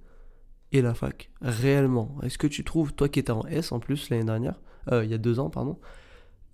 et 0.71 0.81
la 0.81 0.93
fac? 0.93 1.29
Réellement 1.41 2.15
Est-ce 2.23 2.37
que 2.37 2.47
tu 2.47 2.63
trouves, 2.63 2.93
toi 2.93 3.09
qui 3.09 3.19
étais 3.19 3.31
en 3.31 3.45
S 3.47 3.73
en 3.73 3.81
plus 3.81 4.09
l'année 4.09 4.23
dernière, 4.23 4.61
il 4.89 5.09
y 5.09 5.13
a 5.13 5.17
deux 5.17 5.39
ans, 5.39 5.49
pardon, 5.49 5.77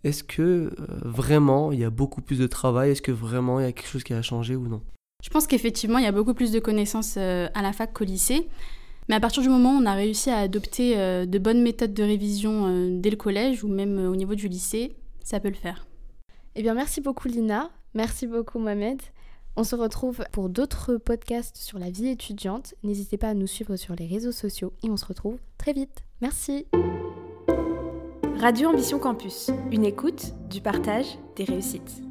est-ce 0.03 0.23
que 0.23 0.73
vraiment 1.03 1.71
il 1.71 1.79
y 1.79 1.83
a 1.83 1.91
beaucoup 1.91 2.23
plus 2.23 2.39
de 2.39 2.47
travail? 2.47 2.89
Est-ce 2.89 3.03
que 3.03 3.11
vraiment 3.11 3.59
il 3.59 3.67
y 3.67 3.69
a 3.69 3.71
quelque 3.71 3.87
chose 3.87 4.03
qui 4.03 4.15
a 4.15 4.23
changé 4.23 4.55
ou 4.55 4.67
non? 4.67 4.81
Je 5.25 5.31
pense 5.31 5.47
qu'effectivement, 5.47 5.97
il 5.97 6.03
y 6.03 6.07
a 6.07 6.11
beaucoup 6.11 6.35
plus 6.35 6.51
de 6.51 6.59
connaissances 6.59 7.15
euh, 7.17 7.47
à 7.55 7.63
la 7.63 7.73
fac 7.73 7.91
qu'au 7.91 8.03
lycée. 8.03 8.47
Mais 9.09 9.15
à 9.15 9.19
partir 9.19 9.41
du 9.41 9.49
moment 9.49 9.71
où 9.71 9.81
on 9.81 9.85
a 9.87 9.93
réussi 9.93 10.29
à 10.29 10.37
adopter 10.37 10.99
euh, 10.99 11.25
de 11.25 11.39
bonnes 11.39 11.63
méthodes 11.63 11.95
de 11.95 12.03
révision 12.03 12.67
euh, 12.67 12.89
dès 12.91 13.09
le 13.09 13.15
collège 13.15 13.63
ou 13.63 13.67
même 13.67 13.97
au 14.07 14.15
niveau 14.15 14.35
du 14.35 14.47
lycée, 14.47 14.95
ça 15.23 15.39
peut 15.39 15.49
le 15.49 15.55
faire. 15.55 15.87
Eh 16.53 16.61
bien, 16.61 16.75
merci 16.75 17.01
beaucoup 17.01 17.27
Lina, 17.27 17.71
merci 17.95 18.27
beaucoup 18.27 18.59
Mohamed. 18.59 19.01
On 19.55 19.63
se 19.63 19.75
retrouve 19.75 20.23
pour 20.31 20.47
d'autres 20.47 20.97
podcasts 20.97 21.57
sur 21.57 21.79
la 21.79 21.89
vie 21.89 22.07
étudiante. 22.07 22.75
N'hésitez 22.83 23.17
pas 23.17 23.29
à 23.29 23.33
nous 23.33 23.47
suivre 23.47 23.77
sur 23.77 23.95
les 23.95 24.05
réseaux 24.05 24.31
sociaux 24.31 24.73
et 24.83 24.91
on 24.91 24.97
se 24.97 25.05
retrouve 25.05 25.39
très 25.57 25.73
vite. 25.73 26.03
Merci. 26.21 26.67
Radio 28.37 28.69
Ambition 28.69 28.99
Campus, 28.99 29.49
une 29.71 29.85
écoute, 29.85 30.33
du 30.51 30.61
partage, 30.61 31.17
des 31.35 31.45
réussites. 31.45 32.03